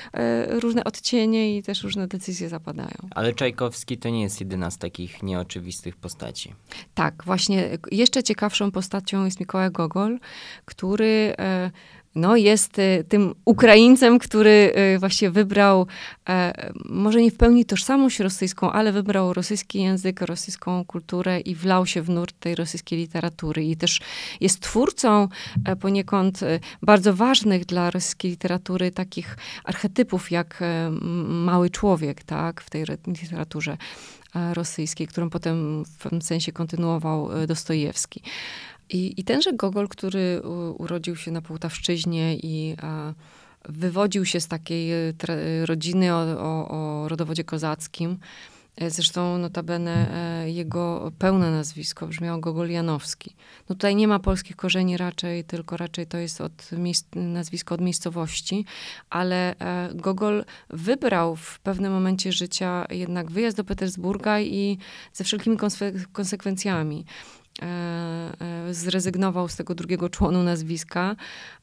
różne 0.48 0.84
odcienie 0.84 1.56
i 1.56 1.62
też 1.62 1.82
różne 1.82 2.08
decyzje 2.08 2.48
zapadają. 2.48 2.96
Ale 3.10 3.32
Czajkowski 3.32 3.98
to 3.98 4.08
nie 4.08 4.22
jest 4.22 4.40
jedyna 4.40 4.70
z 4.70 4.78
takich 4.78 5.22
nieoczywistych 5.22 5.96
postaci. 5.96 6.54
Tak, 6.94 7.24
właśnie 7.24 7.78
jeszcze 7.90 8.22
ciekawszą 8.22 8.70
postacią 8.70 9.24
jest 9.24 9.40
Mikołaj 9.40 9.70
Gogol, 9.70 10.18
który 10.64 11.34
no, 12.14 12.36
jest 12.36 12.78
y, 12.78 13.04
tym 13.08 13.34
Ukraińcem, 13.44 14.18
który 14.18 14.72
y, 14.94 14.98
właśnie 14.98 15.30
wybrał, 15.30 15.86
e, 16.28 16.72
może 16.84 17.22
nie 17.22 17.30
w 17.30 17.36
pełni 17.36 17.64
tożsamość 17.64 18.20
rosyjską, 18.20 18.72
ale 18.72 18.92
wybrał 18.92 19.32
rosyjski 19.32 19.82
język, 19.82 20.20
rosyjską 20.20 20.84
kulturę 20.84 21.40
i 21.40 21.54
wlał 21.54 21.86
się 21.86 22.02
w 22.02 22.10
nurt 22.10 22.40
tej 22.40 22.54
rosyjskiej 22.54 22.98
literatury. 22.98 23.64
I 23.64 23.76
też 23.76 24.00
jest 24.40 24.60
twórcą 24.60 25.28
e, 25.64 25.76
poniekąd 25.76 26.42
e, 26.42 26.60
bardzo 26.82 27.14
ważnych 27.14 27.64
dla 27.64 27.90
rosyjskiej 27.90 28.30
literatury 28.30 28.90
takich 28.90 29.36
archetypów, 29.64 30.30
jak 30.30 30.60
mały 31.28 31.70
człowiek, 31.70 32.22
tak, 32.22 32.60
w 32.60 32.70
tej 32.70 32.84
literaturze 33.06 33.76
rosyjskiej, 34.52 35.06
którą 35.06 35.30
potem 35.30 35.84
w 35.84 35.98
pewnym 35.98 36.22
sensie 36.22 36.52
kontynuował 36.52 37.28
Dostojewski. 37.46 38.22
I, 38.92 39.20
i 39.20 39.24
tenże 39.24 39.52
Gogol, 39.52 39.88
który 39.88 40.42
urodził 40.78 41.16
się 41.16 41.30
na 41.30 41.42
Połtawszczyźnie 41.42 42.36
i 42.36 42.76
wywodził 43.68 44.24
się 44.24 44.40
z 44.40 44.48
takiej 44.48 44.92
e, 44.92 45.12
rodziny 45.66 46.14
o, 46.14 46.18
o, 46.38 46.68
o 46.68 47.08
rodowodzie 47.08 47.44
kozackim, 47.44 48.18
e, 48.76 48.90
Zresztą 48.90 49.38
notabene 49.38 50.14
e, 50.42 50.50
jego 50.50 51.12
pełne 51.18 51.50
nazwisko 51.50 52.06
brzmiało 52.06 52.38
Gogol 52.38 52.70
Janowski. 52.70 53.34
No 53.68 53.74
tutaj 53.74 53.96
nie 53.96 54.08
ma 54.08 54.18
polskich 54.18 54.56
korzeni 54.56 54.96
raczej, 54.96 55.44
tylko 55.44 55.76
raczej 55.76 56.06
to 56.06 56.18
jest 56.18 56.40
od 56.40 56.70
nazwisko 57.14 57.74
od 57.74 57.80
miejscowości, 57.80 58.64
ale 59.10 59.54
Gogol 59.94 60.44
wybrał 60.70 61.36
w 61.36 61.60
pewnym 61.60 61.92
momencie 61.92 62.32
życia 62.32 62.86
jednak 62.90 63.30
wyjazd 63.30 63.56
do 63.56 63.64
Petersburga 63.64 64.40
i 64.40 64.78
ze 65.12 65.24
wszelkimi 65.24 65.56
konsekwencjami. 66.12 67.04
E, 67.62 67.66
e, 68.40 68.74
zrezygnował 68.74 69.48
z 69.48 69.56
tego 69.56 69.74
drugiego 69.74 70.08
członu 70.08 70.42
nazwiska, 70.42 71.16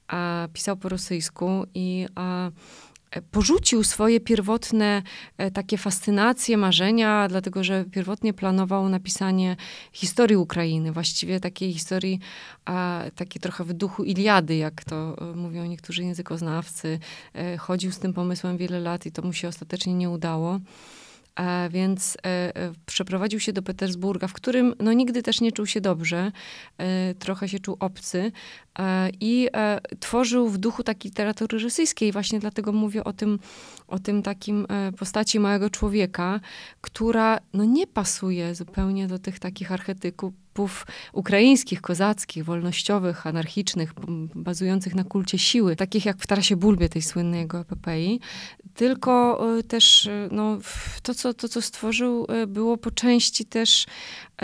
a 0.08 0.48
pisał 0.54 0.78
po 0.78 0.90
rosyjsku 0.90 1.66
i 1.74 2.06
e, 2.20 2.52
porzucił 3.32 3.84
swoje 3.84 4.20
pierwotne 4.20 5.04
takie 5.54 5.78
fascynacje, 5.78 6.58
marzenia, 6.58 7.28
dlatego 7.28 7.64
że 7.64 7.86
pierwotnie 7.92 8.34
planował 8.34 8.90
napisanie 8.90 9.56
historii 9.92 10.36
Ukrainy, 10.38 10.92
właściwie 10.92 11.40
takiej 11.40 11.74
historii, 11.74 12.20
a, 12.66 13.04
takiej 13.16 13.42
trochę 13.42 13.64
w 13.64 13.74
duchu 13.74 14.04
Iliady, 14.04 14.56
jak 14.56 14.84
to 14.84 15.16
mówią 15.36 15.66
niektórzy 15.66 16.04
językoznawcy. 16.04 17.00
Chodził 17.60 17.92
z 17.92 18.00
tym 18.00 18.14
pomysłem 18.14 18.58
wiele 18.58 18.80
lat 18.80 19.06
i 19.06 19.12
to 19.12 19.22
mu 19.22 19.34
się 19.34 19.48
ostatecznie 19.48 19.94
nie 19.94 20.10
udało. 20.10 20.60
E, 21.40 21.70
więc 21.70 22.18
e, 22.18 22.56
e, 22.56 22.72
przeprowadził 22.86 23.40
się 23.40 23.54
do 23.54 23.62
Petersburga, 23.62 24.28
w 24.28 24.34
którym 24.34 24.74
no, 24.80 24.94
nigdy 24.94 25.24
też 25.24 25.42
nie 25.42 25.52
czuł 25.52 25.66
się 25.66 25.82
dobrze, 25.82 26.32
trochę 27.20 27.50
się 27.50 27.60
czuł 27.60 27.78
obcy 27.80 28.32
i 29.22 29.50
tworzył 30.00 30.50
w 30.50 30.58
duchu 30.58 30.84
takiej 30.84 31.10
literatury 31.10 31.60
rosyjskiej. 31.60 32.12
Właśnie 32.12 32.40
dlatego 32.40 32.72
mówię 32.72 33.04
o 33.04 33.14
tym, 33.14 33.40
o 33.88 34.00
tym 34.00 34.24
takim 34.24 34.68
postaci 34.98 35.40
małego 35.40 35.70
człowieka, 35.70 36.40
która 36.82 37.40
no, 37.54 37.66
nie 37.66 37.88
pasuje 37.88 38.56
zupełnie 38.56 39.08
do 39.08 39.20
tych 39.20 39.40
takich 39.40 39.72
archetypów 39.72 40.34
ukraińskich, 41.14 41.82
kozackich, 41.82 42.46
wolnościowych, 42.46 43.28
anarchicznych, 43.28 43.94
bazujących 44.36 44.96
na 44.96 45.04
kulcie 45.04 45.38
siły, 45.38 45.76
takich 45.76 46.06
jak 46.06 46.18
w 46.18 46.28
Tarasie 46.28 46.56
Bulbie, 46.56 46.90
tej 46.90 47.02
słynnej 47.02 47.40
jego 47.40 47.60
epopei, 47.60 48.20
tylko 48.76 49.40
e, 49.60 49.64
też 49.64 50.08
e, 50.08 50.30
no, 50.32 50.58
to, 51.04 51.14
co, 51.14 51.34
to, 51.34 51.50
co 51.50 51.62
stworzył, 51.62 52.26
e, 52.30 52.48
było 52.48 52.78
po 52.78 52.92
części 52.92 53.46
też, 53.46 53.86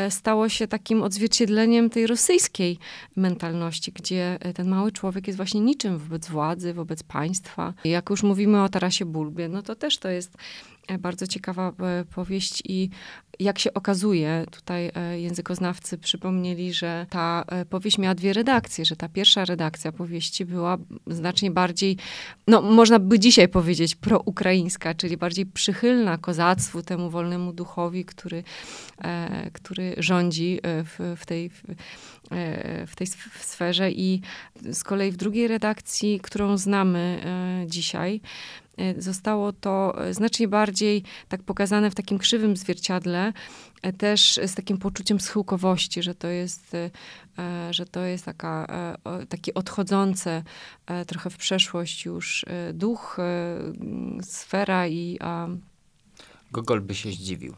stało 0.10 0.50
się 0.50 0.68
takim 0.68 1.04
odzwierciedleniem 1.04 1.90
tej 1.90 2.08
rosyjskiej 2.08 2.78
mentalności, 3.16 3.92
gdzie 3.92 4.40
ten 4.56 4.68
mały 4.68 4.92
człowiek 4.92 5.28
jest 5.28 5.38
właśnie 5.38 5.62
niczym 5.62 5.98
wobec 5.98 6.28
władzy, 6.28 6.74
wobec 6.74 7.04
państwa. 7.04 7.74
Jak 7.86 8.10
już 8.10 8.24
mówimy 8.24 8.64
o 8.64 8.70
Tarasie 8.70 9.06
Bulbie, 9.06 9.50
no 9.50 9.62
to 9.62 9.76
też 9.76 9.98
to 9.98 10.10
jest 10.10 10.38
bardzo 11.00 11.28
ciekawa 11.28 11.74
powieść 12.16 12.64
i 12.66 12.90
jak 13.40 13.60
się 13.60 13.74
okazuje, 13.74 14.46
tutaj 14.52 14.92
e, 14.96 15.20
językoznawcy 15.20 15.98
przypomnieli, 15.98 16.74
że 16.74 17.06
ta 17.10 17.44
e, 17.48 17.66
powieść 17.66 17.98
miała 17.98 18.16
dwie 18.16 18.34
redakcje, 18.34 18.86
że 18.86 18.96
ta 18.96 19.10
pierwsza 19.10 19.46
redakcja 19.46 19.92
powieści 19.92 20.46
była 20.46 20.78
znacznie 21.08 21.52
bardziej, 21.52 21.98
no 22.48 22.62
można 22.62 23.00
by 23.00 23.20
dzisiaj 23.20 23.48
powiedzieć, 23.48 23.96
proukraińska, 23.96 24.94
czyli 24.94 25.18
bardziej 25.18 25.46
przychylna 25.46 26.18
kozactwu, 26.18 26.82
temu 26.82 27.10
wolnemu 27.10 27.54
duchowi, 27.54 28.06
który, 28.06 28.44
e, 29.02 29.52
który 29.54 29.85
rządzi 29.98 30.60
w, 30.64 31.16
w 31.18 31.26
tej, 31.26 31.50
w 32.88 32.96
tej 32.96 33.08
sferze. 33.42 33.92
I 33.92 34.22
z 34.72 34.84
kolei 34.84 35.12
w 35.12 35.18
drugiej 35.18 35.48
redakcji, 35.48 36.20
którą 36.20 36.58
znamy 36.58 37.20
dzisiaj, 37.66 38.22
E, 38.78 39.02
zostało 39.02 39.54
to 39.54 40.06
e, 40.06 40.14
znacznie 40.14 40.48
bardziej 40.48 41.04
tak 41.30 41.44
pokazane 41.44 41.92
w 41.92 41.96
takim 41.96 42.20
krzywym 42.20 42.58
zwierciadle, 42.58 43.34
e, 43.82 43.94
też 43.94 44.40
z 44.46 44.56
takim 44.56 44.78
poczuciem 44.78 45.20
schyłkowości, 45.20 46.04
że 46.04 46.16
to 46.16 46.28
jest, 46.28 46.72
że 47.72 47.86
to 47.86 48.00
jest 48.00 48.26
taka, 48.26 48.68
taki 49.30 49.54
odchodzące 49.54 50.44
trochę 51.08 51.30
w 51.30 51.38
przeszłość 51.38 52.06
już 52.06 52.46
duch, 52.74 53.18
sfera 54.22 54.88
i... 54.88 55.20
Gogol 56.52 56.82
by 56.82 56.96
się 56.96 57.12
zdziwił. 57.12 57.56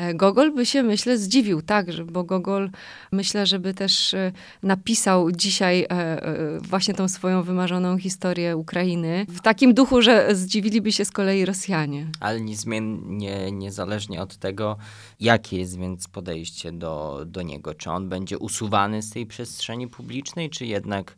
E, 0.00 0.14
Gogol 0.14 0.52
by 0.52 0.66
się, 0.66 0.82
myślę, 0.82 1.18
zdziwił, 1.18 1.62
tak, 1.62 1.92
że, 1.92 2.04
bo 2.04 2.24
Gogol 2.24 2.70
myślę, 3.12 3.46
żeby 3.46 3.74
też 3.74 4.14
e, 4.14 4.32
napisał 4.62 5.32
dzisiaj 5.32 5.86
e, 5.90 6.58
właśnie 6.60 6.94
tą 6.94 7.08
swoją 7.08 7.42
wymarzoną 7.42 7.98
historię 7.98 8.56
Ukrainy 8.56 9.26
w 9.28 9.40
takim 9.40 9.74
duchu, 9.74 10.02
że 10.02 10.34
zdziwiliby 10.34 10.92
się 10.92 11.04
z 11.04 11.10
kolei 11.10 11.44
Rosjanie. 11.44 12.06
Ale 12.20 12.40
niezmiennie, 12.40 13.52
niezależnie 13.52 14.22
od 14.22 14.36
tego, 14.36 14.76
jakie 15.20 15.58
jest 15.58 15.78
więc 15.78 16.08
podejście 16.08 16.72
do, 16.72 17.22
do 17.26 17.42
niego, 17.42 17.74
czy 17.74 17.90
on 17.90 18.08
będzie 18.08 18.38
usuwany 18.38 19.02
z 19.02 19.10
tej 19.10 19.26
przestrzeni 19.26 19.88
publicznej, 19.88 20.50
czy 20.50 20.66
jednak, 20.66 21.16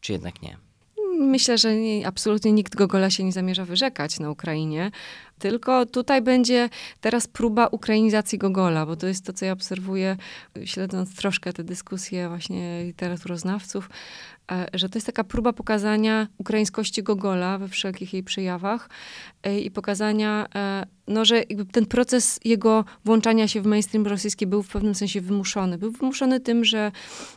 czy 0.00 0.12
jednak 0.12 0.42
nie? 0.42 0.56
Myślę, 1.20 1.58
że 1.58 1.76
nie, 1.76 2.06
absolutnie 2.06 2.52
nikt 2.52 2.76
Gogola 2.76 3.10
się 3.10 3.24
nie 3.24 3.32
zamierza 3.32 3.64
wyrzekać 3.64 4.20
na 4.20 4.30
Ukrainie, 4.30 4.90
tylko 5.40 5.86
tutaj 5.86 6.22
będzie 6.22 6.68
teraz 7.00 7.26
próba 7.26 7.66
ukrainizacji 7.66 8.38
Gogola, 8.38 8.86
bo 8.86 8.96
to 8.96 9.06
jest 9.06 9.26
to, 9.26 9.32
co 9.32 9.44
ja 9.44 9.52
obserwuję, 9.52 10.16
śledząc 10.64 11.16
troszkę 11.16 11.52
te 11.52 11.64
dyskusje 11.64 12.28
właśnie 12.28 12.84
literaturoznawców, 12.84 13.90
e, 14.52 14.66
że 14.74 14.88
to 14.88 14.96
jest 14.96 15.06
taka 15.06 15.24
próba 15.24 15.52
pokazania 15.52 16.26
ukraińskości 16.38 17.02
Gogola 17.02 17.58
we 17.58 17.68
wszelkich 17.68 18.12
jej 18.12 18.22
przejawach 18.22 18.88
e, 19.42 19.60
i 19.60 19.70
pokazania, 19.70 20.46
e, 20.54 20.86
no, 21.08 21.24
że 21.24 21.42
ten 21.72 21.86
proces 21.86 22.40
jego 22.44 22.84
włączania 23.04 23.48
się 23.48 23.62
w 23.62 23.66
mainstream 23.66 24.06
rosyjski 24.06 24.46
był 24.46 24.62
w 24.62 24.68
pewnym 24.68 24.94
sensie 24.94 25.20
wymuszony. 25.20 25.78
Był 25.78 25.90
wymuszony 25.92 26.40
tym, 26.40 26.64
że 26.64 26.92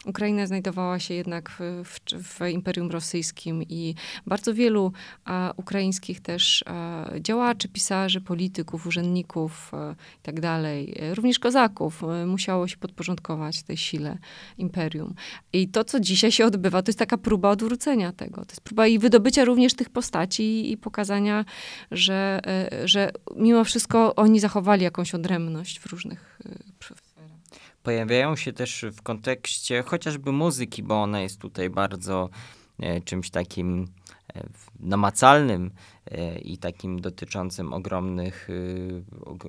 Ukraina 0.05 0.47
znajdowała 0.47 0.99
się 0.99 1.13
jednak 1.13 1.49
w, 1.49 1.59
w, 1.85 2.23
w 2.23 2.49
Imperium 2.49 2.91
Rosyjskim 2.91 3.63
i 3.63 3.95
bardzo 4.27 4.53
wielu 4.53 4.91
a, 5.25 5.53
ukraińskich 5.57 6.21
też 6.21 6.63
a, 6.67 7.05
działaczy, 7.19 7.67
pisarzy, 7.67 7.92
pisarzy, 7.93 8.21
polityków, 8.21 8.87
urzędników 8.87 9.71
i 10.19 10.21
tak 10.21 10.39
dalej, 10.39 10.95
również 11.13 11.39
kozaków, 11.39 12.01
musiało 12.25 12.67
się 12.67 12.77
podporządkować 12.77 13.63
tej 13.63 13.77
sile 13.77 14.17
imperium. 14.57 15.13
I 15.53 15.67
to, 15.67 15.83
co 15.83 15.99
dzisiaj 15.99 16.31
się 16.31 16.45
odbywa, 16.45 16.81
to 16.81 16.89
jest 16.89 16.99
taka 16.99 17.17
próba 17.17 17.49
odwrócenia 17.49 18.11
tego. 18.11 18.35
To 18.35 18.51
jest 18.51 18.61
próba 18.61 18.87
i 18.87 18.99
wydobycia 18.99 19.45
również 19.45 19.73
tych 19.73 19.89
postaci 19.89 20.71
i 20.71 20.77
pokazania, 20.77 21.45
że, 21.91 22.39
że 22.85 23.11
mimo 23.35 23.63
wszystko 23.63 24.15
oni 24.15 24.39
zachowali 24.39 24.83
jakąś 24.83 25.15
odrębność 25.15 25.79
w 25.79 25.85
różnych 25.85 26.39
pojawiają 27.83 28.35
się 28.35 28.53
też 28.53 28.85
w 28.93 29.01
kontekście 29.01 29.83
chociażby 29.83 30.31
muzyki, 30.31 30.83
bo 30.83 31.03
ona 31.03 31.21
jest 31.21 31.39
tutaj 31.39 31.69
bardzo 31.69 32.29
e, 32.79 33.01
czymś 33.01 33.29
takim 33.29 33.87
e, 34.35 34.43
namacalnym 34.79 35.65
e, 35.65 35.69
i 36.41 36.57
takim 36.57 37.01
dotyczącym 37.01 37.73
ogromnych, 37.73 38.47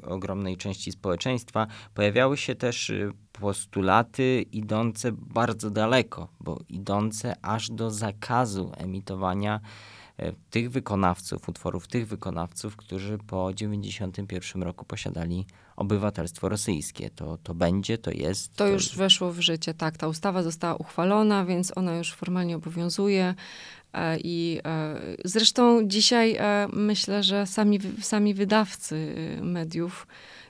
ogromnej 0.02 0.56
części 0.56 0.92
społeczeństwa, 0.92 1.66
pojawiały 1.94 2.36
się 2.36 2.54
też 2.54 2.92
postulaty 3.32 4.44
idące 4.52 5.12
bardzo 5.12 5.70
daleko, 5.70 6.28
bo 6.40 6.60
idące 6.68 7.34
aż 7.42 7.70
do 7.70 7.90
zakazu 7.90 8.72
emitowania 8.76 9.60
tych 10.50 10.70
wykonawców, 10.70 11.48
utworów 11.48 11.88
tych 11.88 12.08
wykonawców, 12.08 12.76
którzy 12.76 13.18
po 13.18 13.52
1991 13.52 14.62
roku 14.62 14.84
posiadali 14.84 15.46
obywatelstwo 15.76 16.48
rosyjskie. 16.48 17.10
To, 17.10 17.38
to 17.42 17.54
będzie, 17.54 17.98
to 17.98 18.10
jest. 18.10 18.56
To, 18.56 18.64
to 18.64 18.66
już 18.66 18.96
weszło 18.96 19.32
w 19.32 19.40
życie, 19.40 19.74
tak. 19.74 19.96
Ta 19.96 20.08
ustawa 20.08 20.42
została 20.42 20.74
uchwalona, 20.74 21.44
więc 21.44 21.76
ona 21.76 21.96
już 21.96 22.12
formalnie 22.12 22.56
obowiązuje. 22.56 23.34
E, 23.92 24.18
I 24.24 24.60
e, 24.64 24.96
zresztą 25.24 25.88
dzisiaj 25.88 26.36
e, 26.38 26.68
myślę, 26.72 27.22
że 27.22 27.46
sami, 27.46 27.80
sami 28.00 28.34
wydawcy 28.34 29.14
mediów 29.42 30.06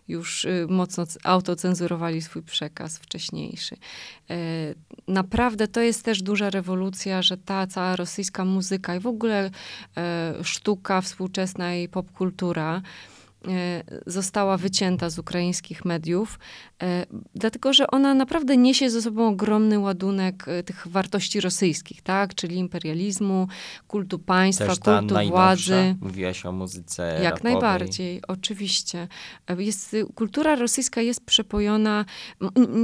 już 0.09 0.47
mocno 0.69 1.05
autocenzurowali 1.23 2.23
swój 2.23 2.43
przekaz 2.43 2.99
wcześniejszy. 2.99 3.77
Naprawdę 5.09 5.69
to 5.69 5.81
jest 5.81 6.05
też 6.05 6.23
duża 6.23 6.51
rewolucja, 6.51 7.23
że 7.23 7.37
ta 7.37 7.67
cała 7.67 7.97
rosyjska 7.97 8.45
muzyka 8.45 8.97
i 8.97 9.01
w 9.01 9.07
ogóle 9.07 9.51
sztuka 10.43 11.01
współczesna 11.01 11.75
i 11.75 11.89
popkultura 11.89 12.83
E, 12.85 13.14
została 14.07 14.57
wycięta 14.57 15.11
z 15.11 15.19
ukraińskich 15.19 15.85
mediów, 15.85 16.39
e, 16.83 17.07
dlatego 17.35 17.73
że 17.73 17.87
ona 17.87 18.15
naprawdę 18.15 18.57
niesie 18.57 18.91
ze 18.91 19.03
sobą 19.03 19.29
ogromny 19.29 19.79
ładunek 19.79 20.49
e, 20.49 20.63
tych 20.63 20.87
wartości 20.89 21.41
rosyjskich, 21.41 22.03
tak? 22.03 22.35
Czyli 22.35 22.57
imperializmu, 22.57 23.49
kultu 23.89 24.19
państwa, 24.19 24.67
Też 24.67 24.79
ta 24.79 24.99
kultu 24.99 25.15
władzy. 25.29 25.97
Mówiłaś 26.01 26.47
o 26.47 26.53
muzyce 26.53 27.21
Jak 27.23 27.35
rapowej. 27.35 27.53
najbardziej, 27.53 28.23
oczywiście. 28.29 29.09
Jest, 29.59 29.97
kultura 30.15 30.57
rosyjska 30.57 31.01
jest 31.01 31.25
przepojona 31.27 32.05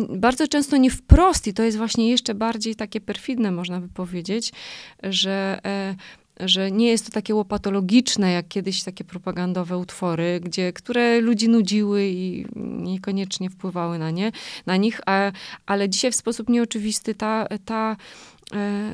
bardzo 0.09 0.49
często 0.49 0.77
nie 0.77 0.91
wprost 0.91 1.47
i 1.47 1.55
to 1.55 1.63
jest 1.63 1.79
właśnie 1.79 2.11
jeszcze 2.11 2.35
bardziej 2.35 2.77
takie 2.77 3.01
perfidne, 3.01 3.51
można 3.51 3.81
by 3.81 3.89
powiedzieć, 3.89 4.53
że 5.03 5.61
że 6.45 6.71
nie 6.71 6.89
jest 6.89 7.07
to 7.07 7.13
takie 7.13 7.35
łopatologiczne, 7.35 8.33
jak 8.33 8.49
kiedyś 8.49 8.83
takie 8.83 9.05
propagandowe 9.05 9.79
utwory, 9.79 10.41
gdzie, 10.45 10.73
które 10.73 11.21
ludzi 11.21 11.49
nudziły 11.49 12.05
i 12.07 12.47
niekoniecznie 12.57 13.51
wpływały 13.51 13.99
na 13.99 14.11
nie, 14.11 14.33
na 14.67 14.77
nich, 14.77 15.01
a, 15.07 15.33
ale 15.67 15.89
dzisiaj 15.89 16.13
w 16.13 16.17
sposób 16.17 16.49
nieoczywisty 16.49 17.15
ta, 17.15 17.47
ta 17.65 17.97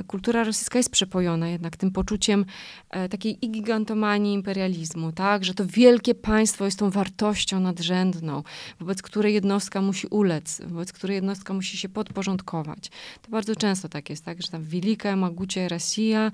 kultura 0.07 0.45
rosyjska 0.45 0.79
jest 0.79 0.91
przepojona 0.91 1.49
jednak 1.49 1.77
tym 1.77 1.91
poczuciem 1.91 2.45
e, 2.91 3.09
takiej 3.09 3.45
i 3.45 3.51
gigantomanii 3.51 4.35
imperializmu, 4.35 5.13
tak, 5.13 5.45
że 5.45 5.55
to 5.55 5.67
wielkie 5.67 6.15
państwo 6.15 6.65
jest 6.65 6.79
tą 6.79 6.91
wartością 6.91 7.61
nadrzędną, 7.61 8.43
wobec 8.81 9.03
której 9.03 9.35
jednostka 9.35 9.83
musi 9.83 10.07
ulec, 10.07 10.61
wobec 10.67 10.93
której 10.93 11.15
jednostka 11.15 11.55
musi 11.55 11.77
się 11.77 11.89
podporządkować. 11.89 12.91
To 13.23 13.31
bardzo 13.31 13.57
często 13.57 13.89
tak 13.89 14.11
jest, 14.11 14.25
tak, 14.25 14.43
że 14.43 14.49
tam 14.49 14.65
Wielka 14.65 15.17
Magucie 15.17 15.69
Rosja 15.69 16.33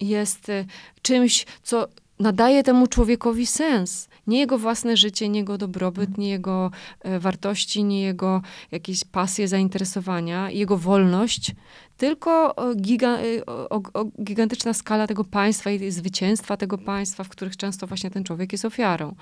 jest 0.00 0.48
y, 0.48 0.66
czymś, 1.02 1.46
co 1.62 1.88
nadaje 2.18 2.62
temu 2.62 2.86
człowiekowi 2.86 3.46
sens. 3.46 4.08
Nie 4.26 4.38
jego 4.38 4.58
własne 4.58 4.96
życie, 4.96 5.28
nie 5.28 5.40
jego 5.40 5.58
dobrobyt, 5.58 6.18
nie 6.18 6.30
jego 6.30 6.70
e, 7.00 7.18
wartości, 7.18 7.84
nie 7.84 8.02
jego 8.02 8.42
jakieś 8.70 9.04
pasje, 9.04 9.48
zainteresowania, 9.48 10.50
jego 10.50 10.76
wolność, 10.76 11.54
tylko 11.96 12.54
giga, 12.76 13.18
y, 13.20 13.46
o, 13.46 13.80
o, 13.94 14.04
gigantyczna 14.22 14.74
skala 14.74 15.06
tego 15.06 15.24
państwa 15.24 15.70
i 15.70 15.90
zwycięstwa 15.90 16.56
tego 16.56 16.78
państwa, 16.78 17.24
w 17.24 17.28
których 17.28 17.56
często 17.56 17.86
właśnie 17.86 18.10
ten 18.10 18.24
człowiek 18.24 18.52
jest 18.52 18.64
ofiarą. 18.64 19.14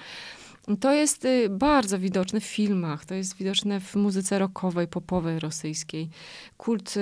To 0.81 0.93
jest 0.93 1.27
bardzo 1.51 1.99
widoczne 1.99 2.41
w 2.41 2.45
filmach, 2.45 3.05
to 3.05 3.15
jest 3.15 3.37
widoczne 3.37 3.81
w 3.81 3.95
muzyce 3.95 4.39
rockowej, 4.39 4.89
popowej 4.89 5.41
rosyjskiej. 5.41 6.09
Kult 6.57 6.95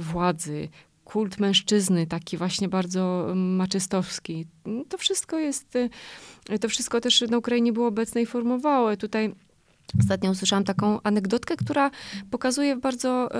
władzy, 0.00 0.68
kult 1.06 1.38
mężczyzny, 1.38 2.06
taki 2.06 2.36
właśnie 2.36 2.68
bardzo 2.68 3.32
maczystowski. 3.34 4.46
To 4.88 4.98
wszystko 4.98 5.38
jest, 5.38 5.76
y, 5.76 6.58
to 6.60 6.68
wszystko 6.68 7.00
też 7.00 7.20
na 7.20 7.38
Ukrainie 7.38 7.72
było 7.72 7.86
obecne 7.86 8.22
i 8.22 8.26
formowało. 8.26 8.96
Tutaj 8.96 9.34
Ostatnio 10.00 10.30
usłyszałam 10.30 10.64
taką 10.64 11.02
anegdotkę, 11.02 11.56
która 11.56 11.90
pokazuje 12.30 12.76
w 12.76 12.80
bardzo 12.80 13.34
e, 13.34 13.38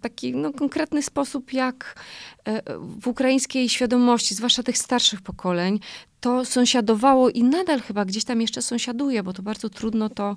taki 0.00 0.34
no, 0.34 0.52
konkretny 0.52 1.02
sposób, 1.02 1.52
jak 1.52 2.04
e, 2.44 2.62
w 2.78 3.08
ukraińskiej 3.08 3.68
świadomości, 3.68 4.34
zwłaszcza 4.34 4.62
tych 4.62 4.78
starszych 4.78 5.22
pokoleń, 5.22 5.80
to 6.20 6.44
sąsiadowało 6.44 7.30
i 7.30 7.42
nadal 7.42 7.80
chyba 7.80 8.04
gdzieś 8.04 8.24
tam 8.24 8.40
jeszcze 8.40 8.62
sąsiaduje, 8.62 9.22
bo 9.22 9.32
to 9.32 9.42
bardzo 9.42 9.68
trudno 9.68 10.08
to 10.08 10.36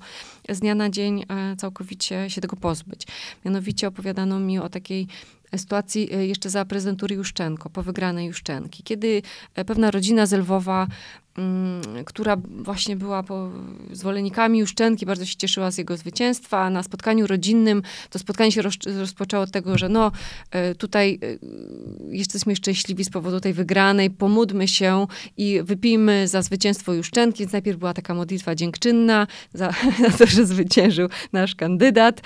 z 0.50 0.60
dnia 0.60 0.76
na 0.76 0.90
dzień 0.90 1.26
całkowicie 1.58 2.30
się 2.30 2.42
tego 2.42 2.56
pozbyć. 2.56 3.08
Mianowicie 3.46 3.88
opowiadano 3.88 4.40
mi 4.40 4.60
o 4.60 4.70
takiej 4.70 5.08
sytuacji 5.58 6.10
jeszcze 6.28 6.50
za 6.50 6.66
prezydentury 6.66 7.16
Juszczenko, 7.16 7.70
po 7.70 7.84
wygranej 7.84 8.28
Juszczenki, 8.28 8.84
kiedy 8.84 9.22
pewna 9.66 9.92
rodzina 9.92 10.26
z 10.26 10.34
Lwowa 10.34 10.88
która 12.06 12.38
właśnie 12.50 12.96
była 12.96 13.24
po 13.24 13.50
zwolennikami 13.92 14.60
Juszczenki, 14.60 15.06
bardzo 15.06 15.26
się 15.26 15.36
cieszyła 15.36 15.72
z 15.72 15.78
jego 15.78 15.98
zwycięstwa. 15.98 16.70
Na 16.70 16.84
spotkaniu 16.84 17.28
rodzinnym 17.28 17.82
to 18.10 18.20
spotkanie 18.20 18.52
się 18.52 18.62
roz, 18.62 18.76
rozpoczęło 19.00 19.44
od 19.44 19.52
tego, 19.52 19.78
że 19.78 19.90
no 19.90 20.12
e, 20.52 20.76
tutaj 20.76 21.20
e, 21.24 22.16
jesteśmy 22.16 22.56
szczęśliwi 22.56 23.04
z 23.04 23.10
powodu 23.10 23.40
tej 23.40 23.54
wygranej, 23.54 24.10
pomódmy 24.10 24.68
się 24.68 25.08
i 25.38 25.60
wypijmy 25.64 26.28
za 26.28 26.42
zwycięstwo 26.42 26.94
Juszczenki. 26.94 27.40
Więc 27.40 27.52
najpierw 27.52 27.80
była 27.80 27.94
taka 27.94 28.14
modlitwa 28.14 28.56
dziękczynna 28.56 29.28
za, 29.54 29.74
za 30.10 30.18
to, 30.18 30.26
że 30.26 30.46
zwyciężył 30.46 31.10
nasz 31.34 31.56
kandydat. 31.56 32.22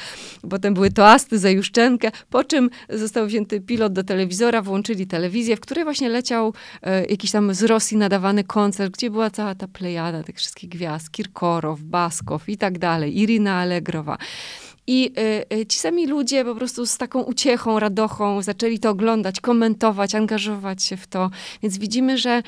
Potem 0.49 0.73
były 0.73 0.91
toasty 0.91 1.39
za 1.39 1.49
Juszczenkę, 1.49 2.11
po 2.29 2.43
czym 2.43 2.69
został 2.89 3.27
wzięty 3.27 3.61
pilot 3.61 3.93
do 3.93 4.03
telewizora, 4.03 4.61
włączyli 4.61 5.07
telewizję, 5.07 5.55
w 5.55 5.59
której 5.59 5.83
właśnie 5.83 6.09
leciał 6.09 6.53
e, 6.81 7.05
jakiś 7.05 7.31
tam 7.31 7.53
z 7.53 7.63
Rosji 7.63 7.97
nadawany 7.97 8.43
koncert, 8.43 8.97
gdzie 9.03 9.11
była 9.11 9.29
cała 9.29 9.55
ta 9.55 9.67
plejada 9.67 10.23
tych 10.23 10.35
wszystkich 10.35 10.69
gwiazd, 10.69 11.11
Kirkorow, 11.11 11.81
Baskow 11.81 12.49
i 12.49 12.57
tak 12.57 12.79
dalej, 12.79 13.19
Irina 13.19 13.53
Allegrowa. 13.55 14.17
I 14.87 15.13
y, 15.51 15.55
y, 15.57 15.65
ci 15.65 15.79
sami 15.79 16.07
ludzie 16.07 16.45
po 16.45 16.55
prostu 16.55 16.85
z 16.85 16.97
taką 16.97 17.21
uciechą, 17.21 17.79
radochą 17.79 18.41
zaczęli 18.41 18.79
to 18.79 18.89
oglądać, 18.89 19.41
komentować, 19.41 20.15
angażować 20.15 20.83
się 20.83 20.97
w 20.97 21.07
to. 21.07 21.29
Więc 21.61 21.77
widzimy, 21.77 22.17
że 22.17 22.43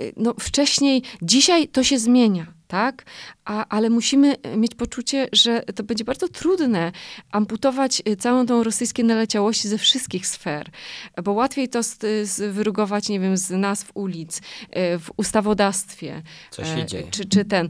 y, 0.00 0.12
no, 0.16 0.34
wcześniej, 0.40 1.02
dzisiaj 1.22 1.68
to 1.68 1.84
się 1.84 1.98
zmienia 1.98 2.57
tak? 2.68 3.04
A, 3.44 3.68
ale 3.68 3.90
musimy 3.90 4.36
mieć 4.56 4.74
poczucie, 4.74 5.28
że 5.32 5.62
to 5.74 5.82
będzie 5.82 6.04
bardzo 6.04 6.28
trudne 6.28 6.92
amputować 7.32 8.02
y, 8.08 8.16
całą 8.16 8.46
tą 8.46 8.62
rosyjskie 8.62 9.04
naleciałości 9.04 9.68
ze 9.68 9.78
wszystkich 9.78 10.26
sfer, 10.26 10.70
bo 11.24 11.32
łatwiej 11.32 11.68
to 11.68 11.82
z, 11.82 11.98
z 12.28 12.54
wyrugować, 12.54 13.08
nie 13.08 13.20
wiem, 13.20 13.36
z 13.36 13.50
nazw 13.50 13.90
ulic, 13.94 14.40
w 14.76 15.10
ustawodawstwie. 15.16 16.22
Co 16.50 16.64
się 16.64 16.70
e, 16.70 16.86
dzieje. 16.86 17.04
Czy, 17.10 17.24
czy 17.24 17.44
ten. 17.44 17.68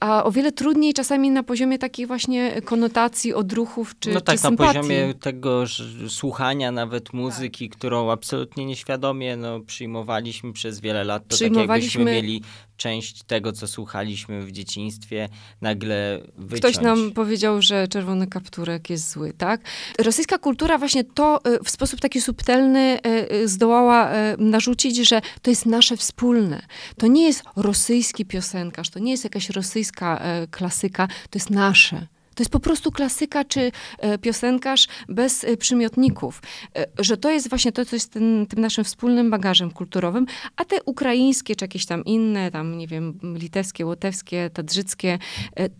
A 0.00 0.24
o 0.24 0.32
wiele 0.32 0.52
trudniej 0.52 0.94
czasami 0.94 1.30
na 1.30 1.42
poziomie 1.42 1.78
takiej 1.78 2.06
właśnie 2.06 2.62
konotacji, 2.64 3.34
odruchów, 3.34 3.94
czy 3.98 4.14
No 4.14 4.20
tak, 4.20 4.38
czy 4.38 4.50
na 4.50 4.56
poziomie 4.56 5.14
tego 5.14 5.64
słuchania 6.08 6.72
nawet 6.72 7.12
muzyki, 7.12 7.68
tak. 7.68 7.78
którą 7.78 8.10
absolutnie 8.10 8.66
nieświadomie 8.66 9.36
no, 9.36 9.60
przyjmowaliśmy 9.60 10.52
przez 10.52 10.80
wiele 10.80 11.04
lat. 11.04 11.28
To 11.28 11.38
tak 11.38 11.56
jakbyśmy 11.56 12.04
mieli 12.04 12.42
część 12.76 13.22
tego, 13.22 13.52
co 13.52 13.66
słuchaliśmy 13.66 14.42
w 14.42 14.52
dzieciństwie, 14.52 15.28
nagle 15.60 16.20
wyciąć. 16.36 16.74
Ktoś 16.74 16.84
nam 16.84 17.12
powiedział, 17.12 17.62
że 17.62 17.88
czerwony 17.88 18.26
kapturek 18.26 18.90
jest 18.90 19.12
zły, 19.12 19.32
tak? 19.38 19.60
Rosyjska 19.98 20.38
kultura 20.38 20.78
właśnie 20.78 21.04
to 21.04 21.40
y, 21.46 21.64
w 21.64 21.70
sposób 21.70 22.00
taki 22.00 22.20
subtelny 22.20 22.98
y, 23.06 23.32
y, 23.34 23.48
zdołała 23.48 24.10
narzucić, 24.38 24.96
że 24.96 25.20
to 25.42 25.50
jest 25.50 25.66
nasze 25.66 25.96
wspólne. 25.96 26.66
To 26.96 27.06
nie 27.06 27.24
jest 27.26 27.42
rosyjski 27.56 28.24
piosenkarz, 28.24 28.90
to 28.90 28.98
nie 28.98 29.10
jest 29.10 29.24
jakaś 29.24 29.50
rosyjska 29.50 30.22
klasyka, 30.50 31.06
to 31.06 31.38
jest 31.38 31.50
nasze 31.50 32.06
To 32.34 32.42
jest 32.42 32.52
po 32.52 32.60
prostu 32.60 32.92
klasyka 32.92 33.44
czy 33.44 33.72
e, 33.98 34.18
piosenkarz 34.18 34.88
bez 35.08 35.44
e, 35.44 35.56
przymiotników. 35.56 36.42
E, 36.76 36.86
że 36.98 37.16
to 37.16 37.30
jest 37.30 37.48
właśnie 37.48 37.72
to, 37.72 37.84
co 37.84 37.96
jest 37.96 38.12
tym, 38.12 38.46
tym 38.48 38.60
naszym 38.60 38.84
wspólnym 38.84 39.30
bagażem 39.30 39.70
kulturowym, 39.70 40.26
a 40.56 40.64
te 40.64 40.82
ukraińskie 40.82 41.56
czy 41.56 41.64
jakieś 41.64 41.86
tam 41.86 42.04
inne, 42.04 42.50
tam 42.50 42.78
nie 42.78 42.86
wiem, 42.86 43.18
litewskie, 43.22 43.86
łotewskie, 43.86 44.50
tadżyckie, 44.50 45.18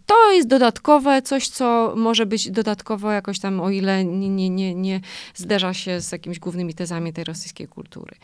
to 0.07 0.33
jest 0.33 0.49
dodatkowe, 0.49 1.23
coś, 1.23 1.49
co 1.49 1.95
może 1.97 2.27
być 2.27 2.51
dodatkowo 2.51 3.13
jakoś 3.13 3.39
tam, 3.39 3.61
o 3.61 3.71
ile 3.71 4.05
nie, 4.05 4.29
nie, 4.29 4.51
nie, 4.51 4.75
nie 4.75 5.01
zderza 5.35 5.75
się 5.75 6.01
z 6.01 6.13
jakimiś 6.13 6.39
głównymi 6.39 6.75
tezami 6.75 7.13
tej 7.13 7.25
rosyjskiej 7.25 7.69
kultury. 7.69 8.17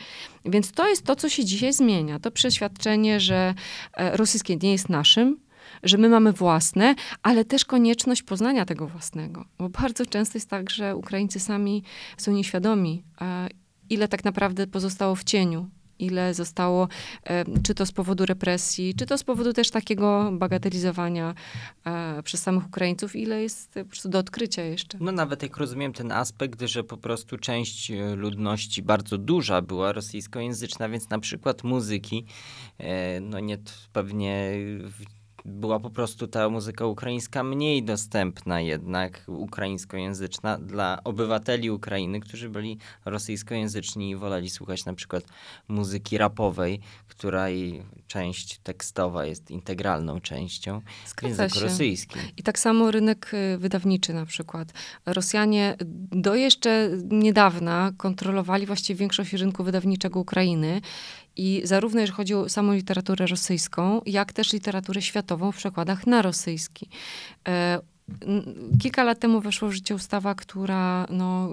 Więc 0.45 0.73
to 0.73 0.89
jest 0.89 1.05
to, 1.05 1.17
co 1.17 1.29
się 1.29 1.45
dzisiaj 1.45 1.73
zmienia. 1.73 2.19
To 2.19 2.31
przeświadczenie, 2.31 3.21
że 3.21 3.55
rosyjskie 3.97 4.57
nie 4.57 4.73
jest 4.73 4.89
naszym, 4.89 5.37
że 5.83 5.99
my 5.99 6.09
mamy 6.09 6.33
własne, 6.33 6.95
ale 7.23 7.45
też 7.45 7.65
konieczność 7.65 8.23
poznania 8.23 8.65
tego 8.65 8.87
własnego. 8.87 9.45
Bo 9.59 9.69
bardzo 9.69 10.07
często 10.07 10.39
jest 10.39 10.51
tak, 10.51 10.71
że 10.71 10.97
Ukraińcy 10.97 11.41
sami 11.41 11.83
są 12.17 12.33
nieświadomi, 12.33 13.05
ile 13.91 14.09
tak 14.09 14.25
naprawdę 14.25 14.67
pozostało 14.67 15.15
w 15.15 15.25
cieniu 15.25 15.71
ile 16.01 16.35
zostało, 16.35 16.89
czy 17.63 17.75
to 17.75 17.87
z 17.87 17.93
powodu 17.93 18.27
represji, 18.27 18.95
czy 18.95 19.07
to 19.07 19.19
z 19.19 19.25
powodu 19.25 19.53
też 19.53 19.71
takiego 19.71 20.31
bagatelizowania 20.33 21.35
e, 21.85 22.23
przez 22.23 22.43
samych 22.43 22.67
Ukraińców, 22.67 23.17
ile 23.17 23.43
jest 23.43 23.75
po 23.75 23.85
prostu 23.85 24.09
do 24.09 24.19
odkrycia 24.19 24.63
jeszcze. 24.63 24.99
No 25.01 25.13
nawet 25.13 25.43
jak 25.43 25.57
rozumiem 25.57 25.93
ten 25.93 26.13
aspekt, 26.13 26.63
że 26.63 26.85
po 26.85 26.97
prostu 26.97 27.39
część 27.39 27.91
e, 27.91 28.15
ludności 28.15 28.83
bardzo 28.83 29.19
duża 29.19 29.63
była 29.63 29.93
rosyjskojęzyczna, 29.93 30.89
więc 30.89 31.11
na 31.11 31.19
przykład 31.19 31.65
muzyki, 31.65 32.25
e, 32.79 33.21
no 33.21 33.41
nie 33.41 33.59
pewnie 33.93 34.53
była 35.45 35.81
po 35.81 35.91
prostu 35.91 36.27
ta 36.27 36.49
muzyka 36.49 36.87
ukraińska 36.87 37.43
mniej 37.43 37.83
dostępna 37.83 38.61
jednak, 38.61 39.25
ukraińskojęzyczna 39.27 40.59
dla 40.59 41.01
obywateli 41.05 41.71
Ukrainy, 41.71 42.21
którzy 42.21 42.49
byli 42.49 42.79
rosyjskojęzyczni 43.05 44.11
i 44.11 44.17
woleli 44.17 44.51
słuchać 44.51 44.85
na 44.85 44.95
przykład 44.95 45.25
muzyki 45.69 46.19
rapowej, 46.19 46.81
część 48.07 48.59
tekstowa 48.59 49.25
jest 49.25 49.51
integralną 49.51 50.21
częścią 50.21 50.81
się. 51.55 51.61
rosyjskim. 51.61 52.23
I 52.37 52.43
tak 52.43 52.59
samo 52.59 52.91
rynek 52.91 53.35
y, 53.35 53.59
wydawniczy 53.59 54.15
na 54.15 54.27
przykład. 54.27 54.73
Rosjanie 55.07 55.77
do 56.11 56.35
jeszcze 56.35 56.91
niedawna 57.11 57.93
kontrolowali 57.97 58.67
właściwie 58.67 58.99
większość 58.99 59.33
rynku 59.33 59.65
wydawniczego 59.65 60.21
Ukrainy 60.21 60.81
i 61.37 61.63
zarówno 61.65 62.01
jeżeli 62.01 62.17
chodzi 62.17 62.35
o 62.35 62.49
samą 62.49 62.73
literaturę 62.73 63.27
rosyjską, 63.27 64.01
jak 64.07 64.33
też 64.33 64.53
literaturę 64.53 65.03
światową 65.03 65.53
w 65.53 65.57
przekładach 65.57 66.07
na 66.07 66.23
rosyjski. 66.23 66.89
Kilka 68.83 69.05
lat 69.05 69.19
temu 69.19 69.41
weszła 69.41 69.69
w 69.69 69.73
życie 69.73 69.95
ustawa, 69.95 70.35
która 70.35 71.07
no, 71.11 71.49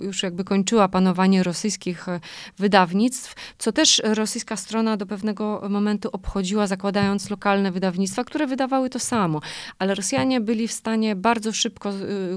już 0.00 0.22
jakby 0.22 0.44
kończyła 0.44 0.88
panowanie 0.88 1.42
rosyjskich 1.42 2.08
e, 2.08 2.20
wydawnictw, 2.58 3.34
co 3.58 3.72
też 3.72 4.02
rosyjska 4.04 4.56
strona 4.56 4.96
do 4.96 5.06
pewnego 5.06 5.62
momentu 5.70 6.08
obchodziła, 6.12 6.66
zakładając 6.66 7.30
lokalne 7.30 7.72
wydawnictwa, 7.72 8.24
które 8.24 8.46
wydawały 8.46 8.90
to 8.90 8.98
samo. 8.98 9.40
Ale 9.78 9.94
Rosjanie 9.94 10.40
byli 10.40 10.68
w 10.68 10.72
stanie 10.72 11.16
bardzo 11.16 11.52
szybko 11.52 11.90
e, 11.90 11.94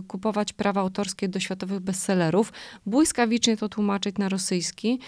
kupować 0.07 0.53
prawa 0.53 0.81
autorskie 0.81 1.27
do 1.27 1.39
światowych 1.39 1.79
bestsellerów, 1.79 2.53
błyskawicznie 2.85 3.57
to 3.57 3.69
tłumaczyć 3.69 4.17
na 4.17 4.29
rosyjski 4.29 4.99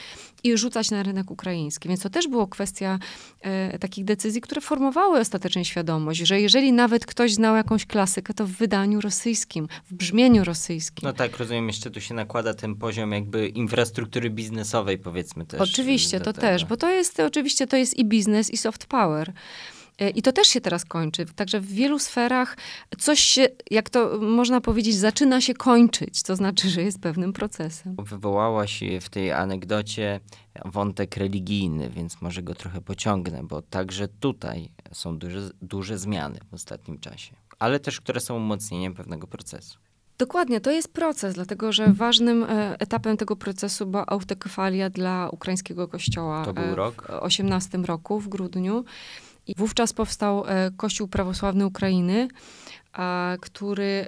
i 0.43 0.57
rzucać 0.57 0.91
na 0.91 1.03
rynek 1.03 1.31
ukraiński. 1.31 1.89
Więc 1.89 2.01
to 2.01 2.09
też 2.09 2.27
było 2.27 2.47
kwestia 2.47 2.99
e, 3.41 3.79
takich 3.79 4.05
decyzji, 4.05 4.41
które 4.41 4.61
formowały 4.61 5.19
ostatecznie 5.19 5.65
świadomość, 5.65 6.19
że 6.19 6.41
jeżeli 6.41 6.73
nawet 6.73 7.05
ktoś 7.05 7.33
znał 7.33 7.55
jakąś 7.55 7.85
klasykę, 7.85 8.33
to 8.37 8.45
w 8.45 8.51
wydaniu 8.51 9.01
rosyjskim, 9.01 9.67
w 9.85 9.93
brzmieniu 9.93 10.43
rosyjskim. 10.43 11.07
No 11.07 11.13
tak, 11.13 11.37
rozumiem, 11.37 11.67
jeszcze 11.67 11.91
tu 11.91 12.01
się 12.01 12.13
nakłada 12.13 12.53
ten 12.53 12.75
poziom 12.75 13.11
jakby 13.11 13.47
infrastruktury 13.47 14.29
biznesowej, 14.29 14.97
powiedzmy 14.97 15.45
też. 15.45 15.61
Oczywiście, 15.61 16.19
to 16.19 16.33
też, 16.33 16.65
bo 16.65 16.77
to 16.77 16.89
jest, 16.89 17.19
oczywiście 17.19 17.67
to 17.67 17.77
jest 17.77 17.97
i 17.97 18.05
biznes, 18.05 18.49
i 18.49 18.57
soft 18.57 18.85
power. 18.85 19.33
E, 19.99 20.09
I 20.09 20.21
to 20.21 20.31
też 20.31 20.47
się 20.47 20.61
teraz 20.61 20.85
kończy. 20.85 21.25
Także 21.25 21.59
w 21.59 21.67
wielu 21.67 21.99
sferach 21.99 22.57
coś 22.97 23.19
się, 23.19 23.47
jak 23.71 23.89
to 23.89 24.19
można 24.21 24.61
powiedzieć, 24.61 24.95
zaczyna 24.95 25.41
się 25.41 25.53
kończyć. 25.53 26.23
To 26.23 26.35
znaczy, 26.35 26.69
że 26.69 26.81
jest 26.81 26.99
pewnym 26.99 27.33
procesem. 27.33 27.95
Wywołałaś 27.99 28.83
w 29.01 29.09
tej 29.09 29.31
anegdocie 29.31 30.19
wątek 30.65 31.17
religijny, 31.17 31.89
więc 31.89 32.21
może 32.21 32.43
go 32.43 32.55
trochę 32.55 32.81
pociągnę, 32.81 33.43
bo 33.43 33.61
także 33.61 34.07
tutaj 34.07 34.69
są 34.91 35.17
duże, 35.17 35.49
duże 35.61 35.97
zmiany 35.97 36.39
w 36.51 36.53
ostatnim 36.53 36.99
czasie 36.99 37.35
ale 37.59 37.79
też 37.79 38.01
które 38.01 38.19
są 38.19 38.35
umocnieniem 38.35 38.93
pewnego 38.93 39.27
procesu. 39.27 39.77
Dokładnie, 40.17 40.61
to 40.61 40.71
jest 40.71 40.93
proces, 40.93 41.35
dlatego 41.35 41.71
że 41.71 41.93
ważnym 41.93 42.43
e, 42.43 42.79
etapem 42.79 43.17
tego 43.17 43.35
procesu 43.35 43.85
była 43.85 44.05
autokefalia 44.05 44.89
dla 44.89 45.29
ukraińskiego 45.31 45.87
kościoła. 45.87 46.45
To 46.45 46.53
był 46.53 46.63
e, 46.63 46.75
rok? 46.75 47.07
W 47.07 47.09
18 47.09 47.77
roku, 47.77 48.19
w 48.19 48.27
grudniu. 48.27 48.85
I 49.47 49.55
wówczas 49.57 49.93
powstał 49.93 50.43
e, 50.47 50.71
Kościół 50.77 51.07
Prawosławny 51.07 51.65
Ukrainy, 51.65 52.27
który 53.41 54.07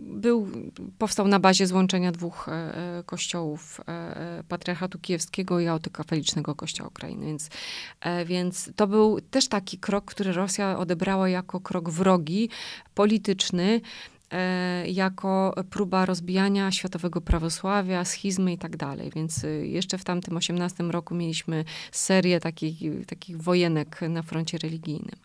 był, 0.00 0.48
powstał 0.98 1.28
na 1.28 1.40
bazie 1.40 1.66
złączenia 1.66 2.12
dwóch 2.12 2.46
kościołów, 3.06 3.80
Patriarchatu 4.48 4.98
Kijewskiego 4.98 5.60
i 5.60 5.66
Autokafalicznego 5.66 6.54
Kościoła 6.54 6.88
Ukrainy. 6.88 7.26
Więc, 7.26 7.50
więc 8.26 8.70
to 8.76 8.86
był 8.86 9.20
też 9.20 9.48
taki 9.48 9.78
krok, 9.78 10.04
który 10.04 10.32
Rosja 10.32 10.78
odebrała 10.78 11.28
jako 11.28 11.60
krok 11.60 11.90
wrogi, 11.90 12.48
polityczny, 12.94 13.80
E, 14.30 14.90
jako 14.90 15.54
próba 15.70 16.06
rozbijania 16.06 16.72
światowego 16.72 17.20
prawosławia, 17.20 18.04
schizmy 18.04 18.52
i 18.52 18.58
tak 18.58 18.76
dalej. 18.76 19.10
Więc 19.14 19.46
jeszcze 19.62 19.98
w 19.98 20.04
tamtym 20.04 20.36
18 20.36 20.84
roku 20.84 21.14
mieliśmy 21.14 21.64
serię 21.92 22.40
takich, 22.40 23.06
takich 23.06 23.42
wojenek 23.42 24.00
na 24.08 24.22
froncie 24.22 24.58
religijnym. 24.58 25.16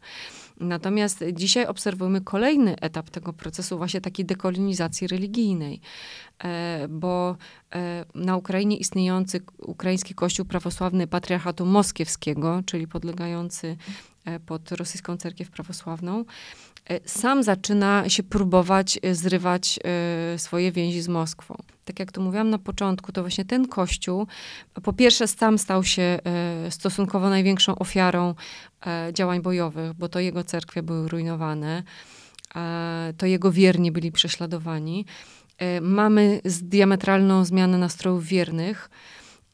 Natomiast 0.62 1.24
dzisiaj 1.34 1.65
obserwujemy 1.65 2.21
kolejny 2.21 2.76
etap 2.80 3.10
tego 3.10 3.34
procesu, 3.34 3.78
właśnie 3.78 4.02
takiej 4.02 4.26
dekolonizacji 4.26 5.08
religijnej, 5.08 5.82
e, 6.43 6.88
bo 6.89 7.38
e, 7.76 8.06
na 8.15 8.38
Ukrainie 8.38 8.78
istniejący 8.78 9.41
ukraiński 9.58 10.15
kościół 10.15 10.45
prawosławny 10.45 11.08
patriarchatu 11.08 11.65
moskiewskiego, 11.65 12.62
czyli 12.65 12.88
podlegający 12.88 13.78
pod 14.45 14.71
rosyjską 14.71 15.17
cerkiew 15.17 15.50
prawosławną, 15.50 16.26
E, 16.26 16.71
sam 17.06 17.44
zaczyna 17.44 18.10
się 18.10 18.24
próbować 18.24 19.00
e, 19.02 19.15
zrywać 19.15 19.80
e, 19.84 20.39
swoje 20.39 20.72
więzi 20.72 21.02
z 21.02 21.08
Moskwą. 21.08 21.56
Tak 21.86 22.00
jak 22.00 22.12
tu 22.12 22.22
mówiłam 22.22 22.50
na 22.50 22.58
początku, 22.58 23.12
to 23.12 23.22
właśnie 23.22 23.46
ten 23.46 23.67
kościół, 23.67 24.28
po 24.84 24.94
pierwsze 24.94 25.28
sam 25.28 25.58
stał 25.58 25.84
się 25.84 26.20
stosunkowo 26.70 27.30
największą 27.30 27.76
ofiarą 27.76 28.36
działań 29.13 29.41
bojowych, 29.41 29.94
bo 29.94 30.10
to 30.10 30.20
jego 30.20 30.44
cerkwie 30.44 30.84
były 30.84 31.08
rujnowane, 31.08 31.84
to 33.17 33.26
jego 33.26 33.52
wierni 33.52 33.91
byli 33.91 34.12
prześladowani. 34.12 35.06
Mamy 35.82 36.41
diametralną 36.46 37.46
zmianę 37.46 37.78
nastrojów 37.78 38.26
wiernych, 38.26 38.89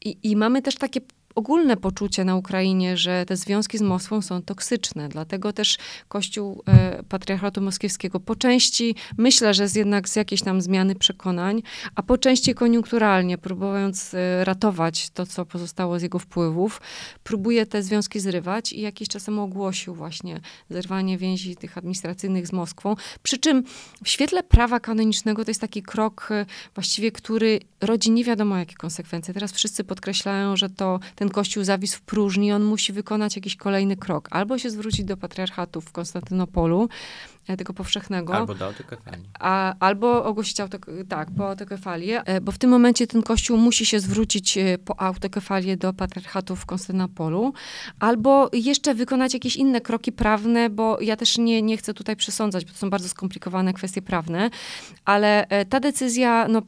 i, 0.02 0.18
I, 0.24 0.36
mamy 0.36 0.62
też 0.62 0.76
takie 0.76 1.02
ogólne 1.38 1.78
poczucie 1.78 2.26
na 2.26 2.36
Ukrainie, 2.36 2.98
że 2.98 3.26
te 3.26 3.38
związki 3.38 3.78
z 3.78 3.82
Moskwą 3.82 4.22
są 4.22 4.42
toksyczne. 4.42 5.10
Dlatego 5.10 5.54
też 5.54 5.78
Kościół 6.08 6.64
e, 6.68 7.04
Patriarchatu 7.10 7.62
Moskiewskiego 7.62 8.20
po 8.20 8.36
części 8.36 8.96
myślę, 9.18 9.54
że 9.54 9.64
jest 9.64 9.76
jednak 9.76 10.10
z 10.10 10.16
jakiejś 10.16 10.42
tam 10.42 10.62
zmiany 10.62 10.96
przekonań, 10.96 11.62
a 11.96 12.04
po 12.04 12.18
części 12.18 12.54
koniunkturalnie, 12.54 13.38
próbując 13.38 14.14
e, 14.14 14.46
ratować 14.46 15.10
to, 15.10 15.26
co 15.26 15.46
pozostało 15.46 16.00
z 16.00 16.02
jego 16.02 16.20
wpływów, 16.20 16.82
próbuje 17.24 17.66
te 17.66 17.84
związki 17.84 18.20
zrywać 18.20 18.74
i 18.74 18.82
jakiś 18.82 19.08
czas 19.08 19.24
temu 19.24 19.42
ogłosił 19.42 19.96
właśnie 19.96 20.40
zerwanie 20.70 21.18
więzi 21.18 21.56
tych 21.56 21.78
administracyjnych 21.78 22.48
z 22.48 22.54
Moskwą. 22.54 22.96
Przy 23.24 23.38
czym 23.38 23.64
w 24.04 24.10
świetle 24.10 24.44
prawa 24.44 24.80
kanonicznego 24.80 25.46
to 25.46 25.52
jest 25.52 25.62
taki 25.62 25.84
krok 25.84 26.28
e, 26.32 26.46
właściwie, 26.76 27.12
który 27.12 27.60
rodzi 27.82 28.12
nie 28.12 28.24
wiadomo 28.24 28.58
jakie 28.58 28.76
konsekwencje. 28.76 29.34
Teraz 29.34 29.52
wszyscy 29.52 29.84
podkreślają, 29.84 30.56
że 30.56 30.70
to 30.70 31.00
ten 31.16 31.27
ten 31.28 31.34
kościół 31.34 31.64
zawisł 31.64 31.98
w 31.98 32.02
próżni, 32.02 32.52
on 32.52 32.64
musi 32.64 32.94
wykonać 32.94 33.36
jakiś 33.36 33.56
kolejny 33.56 33.98
krok. 33.98 34.28
Albo 34.32 34.58
się 34.58 34.70
zwrócić 34.70 35.06
do 35.06 35.18
patriarchatu 35.18 35.82
w 35.82 35.92
Konstantynopolu, 35.92 36.90
tego 37.56 37.74
powszechnego. 37.74 38.34
Albo 38.34 38.56
do 38.56 38.66
autokefalii. 38.66 39.26
A, 39.40 39.76
albo 39.80 40.26
ogłosić 40.26 40.60
auto, 40.60 40.78
tak, 41.10 41.28
po 41.38 41.50
autokefalię, 41.50 42.24
e, 42.24 42.42
bo 42.42 42.52
w 42.52 42.58
tym 42.58 42.70
momencie 42.70 43.08
ten 43.08 43.24
kościół 43.24 43.58
musi 43.58 43.86
się 43.86 44.00
zwrócić 44.00 44.58
e, 44.58 44.78
po 44.78 45.02
autokefalię 45.02 45.78
do 45.78 45.94
patriarchatu 45.94 46.56
w 46.56 46.66
Konstantynopolu, 46.66 47.54
albo 48.00 48.50
jeszcze 48.54 48.96
wykonać 48.96 49.34
jakieś 49.34 49.56
inne 49.56 49.82
kroki 49.82 50.12
prawne, 50.12 50.70
bo 50.70 51.02
ja 51.02 51.16
też 51.16 51.38
nie, 51.38 51.62
nie 51.62 51.78
chcę 51.78 51.94
tutaj 51.94 52.16
przesądzać, 52.16 52.66
bo 52.66 52.72
to 52.72 52.78
są 52.78 52.90
bardzo 52.90 53.10
skomplikowane 53.10 53.74
kwestie 53.74 54.02
prawne, 54.02 54.50
ale 55.06 55.48
ta 55.70 55.80
decyzja 55.80 56.48
no, 56.48 56.62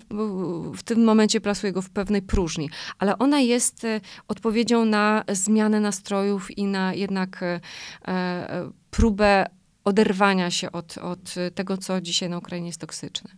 w 0.75 0.83
tym 0.83 1.03
momencie 1.03 1.41
plasuje 1.41 1.73
go 1.73 1.81
w 1.81 1.89
pewnej 1.89 2.21
próżni, 2.21 2.69
ale 2.99 3.17
ona 3.17 3.39
jest 3.39 3.87
odpowiedzią 4.27 4.85
na 4.85 5.23
zmianę 5.31 5.79
nastrojów 5.79 6.57
i 6.57 6.63
na 6.63 6.93
jednak 6.93 7.43
próbę 8.91 9.45
oderwania 9.89 10.51
się 10.51 10.71
od, 10.71 10.97
od 10.97 11.35
tego, 11.55 11.77
co 11.77 12.01
dzisiaj 12.01 12.29
na 12.29 12.37
Ukrainie 12.37 12.67
jest 12.67 12.81
toksyczne. 12.81 13.29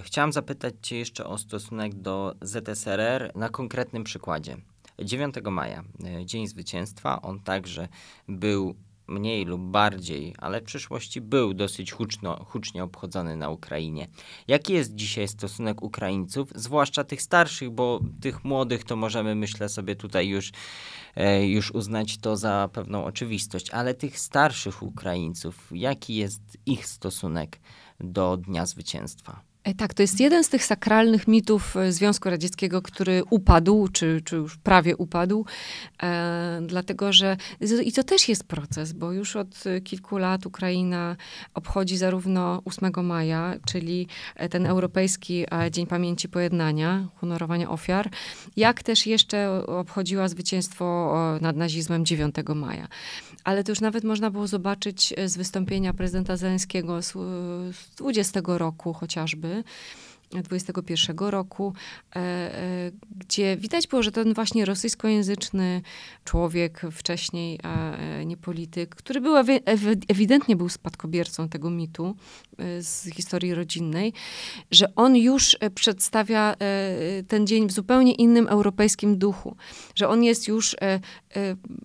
Chciałam 0.00 0.32
zapytać 0.32 0.74
Cię 0.82 0.96
jeszcze 0.96 1.26
o 1.26 1.38
stosunek 1.38 1.94
do 1.94 2.34
ZSRR 2.40 3.32
na 3.34 3.48
konkretnym 3.48 4.04
przykładzie. 4.04 4.56
9 5.04 5.34
maja, 5.50 5.84
e, 6.04 6.26
Dzień 6.26 6.46
Zwycięstwa, 6.46 7.22
on 7.22 7.40
także 7.40 7.88
był 8.28 8.74
mniej 9.08 9.44
lub 9.44 9.62
bardziej, 9.62 10.34
ale 10.38 10.60
w 10.60 10.64
przyszłości 10.64 11.20
był 11.20 11.54
dosyć 11.54 11.92
huczno, 11.92 12.44
hucznie 12.44 12.84
obchodzony 12.84 13.36
na 13.36 13.50
Ukrainie. 13.50 14.08
Jaki 14.48 14.72
jest 14.72 14.94
dzisiaj 14.94 15.28
stosunek 15.28 15.82
Ukraińców, 15.82 16.52
zwłaszcza 16.54 17.04
tych 17.04 17.22
starszych, 17.22 17.70
bo 17.70 18.00
tych 18.20 18.44
młodych 18.44 18.84
to 18.84 18.96
możemy, 18.96 19.34
myślę 19.34 19.68
sobie 19.68 19.96
tutaj 19.96 20.28
już, 20.28 20.52
e, 21.16 21.46
już 21.46 21.70
uznać 21.70 22.18
to 22.18 22.36
za 22.36 22.68
pewną 22.72 23.04
oczywistość, 23.04 23.70
ale 23.70 23.94
tych 23.94 24.18
starszych 24.18 24.82
Ukraińców, 24.82 25.70
jaki 25.70 26.14
jest 26.14 26.58
ich 26.66 26.86
stosunek 26.86 27.60
do 28.00 28.36
Dnia 28.36 28.66
Zwycięstwa? 28.66 29.47
E, 29.68 29.74
tak, 29.74 29.94
to 29.94 30.02
jest 30.02 30.20
jeden 30.20 30.44
z 30.44 30.48
tych 30.48 30.64
sakralnych 30.64 31.28
mitów 31.28 31.76
e, 31.76 31.92
Związku 31.92 32.30
Radzieckiego, 32.30 32.82
który 32.82 33.22
upadł, 33.30 33.88
czy, 33.88 34.20
czy 34.24 34.36
już 34.36 34.56
prawie 34.56 34.96
upadł, 34.96 35.44
e, 36.02 36.60
dlatego 36.66 37.12
że 37.12 37.36
i 37.84 37.92
to 37.92 38.04
też 38.04 38.28
jest 38.28 38.44
proces, 38.44 38.92
bo 38.92 39.12
już 39.12 39.36
od 39.36 39.64
kilku 39.84 40.18
lat 40.18 40.46
Ukraina 40.46 41.16
obchodzi 41.54 41.96
zarówno 41.96 42.62
8 42.64 43.06
maja, 43.06 43.54
czyli 43.66 44.06
ten 44.50 44.66
Europejski 44.66 45.46
Dzień 45.70 45.86
Pamięci 45.86 46.28
Pojednania, 46.28 47.08
honorowania 47.14 47.70
ofiar, 47.70 48.10
jak 48.56 48.82
też 48.82 49.06
jeszcze 49.06 49.66
obchodziła 49.66 50.28
zwycięstwo 50.28 51.14
nad 51.40 51.56
nazizmem 51.56 52.04
9 52.04 52.34
maja. 52.54 52.88
Ale 53.44 53.64
to 53.64 53.72
już 53.72 53.80
nawet 53.80 54.04
można 54.04 54.30
było 54.30 54.46
zobaczyć 54.46 55.14
z 55.26 55.36
wystąpienia 55.36 55.94
prezydenta 55.94 56.36
Zeleńskiego 56.36 57.02
z, 57.02 57.12
z 57.76 57.94
20 57.96 58.40
roku 58.44 58.92
chociażby, 58.92 59.57
2021 60.30 61.30
roku, 61.30 61.74
e, 62.16 62.18
e, 62.18 62.90
gdzie 63.16 63.56
widać 63.56 63.86
było, 63.86 64.02
że 64.02 64.12
ten 64.12 64.34
właśnie 64.34 64.64
rosyjskojęzyczny 64.64 65.82
człowiek, 66.24 66.82
wcześniej 66.92 67.60
e, 67.64 68.24
nie 68.24 68.36
polityk, 68.36 68.94
który 68.94 69.20
był 69.20 69.36
ewidentnie 70.08 70.56
był 70.56 70.68
spadkobiercą 70.68 71.48
tego 71.48 71.70
mitu 71.70 72.16
z 72.80 73.14
historii 73.14 73.54
rodzinnej, 73.54 74.12
że 74.70 74.94
on 74.94 75.16
już 75.16 75.56
przedstawia 75.74 76.54
ten 77.28 77.46
dzień 77.46 77.68
w 77.68 77.72
zupełnie 77.72 78.14
innym 78.14 78.48
europejskim 78.48 79.18
duchu, 79.18 79.56
że 79.94 80.08
on 80.08 80.24
jest 80.24 80.48
już, 80.48 80.76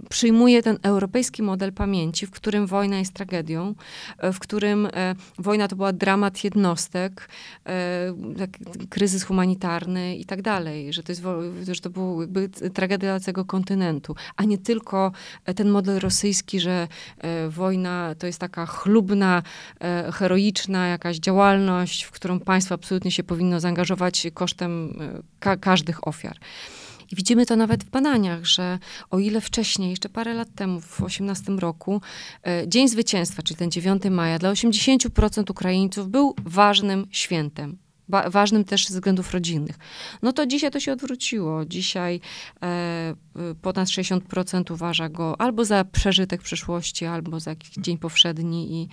przyjmuje 0.10 0.64
ten 0.64 0.78
europejski 0.84 1.44
model 1.44 1.74
pamięci, 1.74 2.26
w 2.26 2.32
którym 2.32 2.68
wojna 2.68 3.00
jest 3.00 3.14
tragedią, 3.14 3.76
w 4.34 4.39
którym 4.39 4.88
wojna 5.39 5.68
to 5.68 5.76
była 5.76 5.94
dramat 5.94 6.44
jednostek, 6.44 7.30
tak, 8.38 8.50
kryzys 8.89 9.24
humanitarny 9.24 10.16
i 10.16 10.26
tak 10.26 10.41
dalej, 10.41 10.94
że 10.94 11.04
to, 11.04 11.12
jest, 11.12 11.24
że 11.72 11.82
to 11.82 11.89
był 11.89 12.22
jakby 12.22 12.50
tragedia 12.50 13.20
całego 13.20 13.46
kontynentu, 13.46 14.16
a 14.36 14.44
nie 14.44 14.58
tylko 14.58 15.12
ten 15.56 15.70
model 15.70 16.00
rosyjski, 16.00 16.60
że 16.60 16.88
e, 17.18 17.50
wojna 17.50 18.16
to 18.20 18.28
jest 18.28 18.39
taka 18.39 18.66
chlubna, 18.66 19.44
e, 19.80 20.12
heroiczna 20.12 20.88
jakaś 20.88 21.18
działalność, 21.18 22.04
w 22.04 22.12
którą 22.12 22.39
państwo 22.39 22.76
absolutnie 22.76 23.12
się 23.12 23.24
powinno 23.24 23.60
zaangażować 23.60 24.28
kosztem 24.34 25.02
e, 25.02 25.22
ka 25.39 25.58
każdych 25.58 26.08
ofiar. 26.08 26.38
I 27.14 27.16
widzimy 27.16 27.45
to 27.45 27.55
nawet 27.55 27.84
w 27.84 27.89
badaniach, 27.89 28.45
że 28.45 28.80
o 29.09 29.20
ile 29.20 29.41
wcześniej, 29.41 29.89
jeszcze 29.89 30.09
parę 30.09 30.34
lat 30.34 30.47
temu, 30.55 30.82
w 30.82 31.01
18 31.01 31.51
roku, 31.51 32.01
Dzień 32.68 32.88
Zwycięstwa, 32.88 33.41
czyli 33.41 33.57
ten 33.57 33.72
9 33.72 34.03
maja, 34.09 34.39
dla 34.39 34.51
80% 34.51 35.51
Ukraińców 35.51 36.09
był 36.09 36.36
ważnym 36.45 37.07
świętem 37.11 37.82
ważnym 38.10 38.64
też 38.64 38.88
ze 38.88 38.93
względów 38.93 39.34
rodzinnych. 39.34 39.78
No 40.22 40.34
to 40.34 40.45
dzisiaj 40.45 40.72
to 40.72 40.80
się 40.80 40.91
odwróciło. 40.91 41.66
Dzisiaj 41.66 42.20
e, 42.64 43.16
ponad 43.62 43.88
60% 43.88 44.74
uważa 44.74 45.10
go 45.10 45.41
albo 45.41 45.66
za 45.66 45.86
przeżytek 45.86 46.41
przyszłości, 46.41 47.06
albo 47.06 47.39
za 47.39 47.51
jakiś 47.51 47.70
dzień 47.70 47.97
powszedni 47.97 48.82
i, 48.82 48.89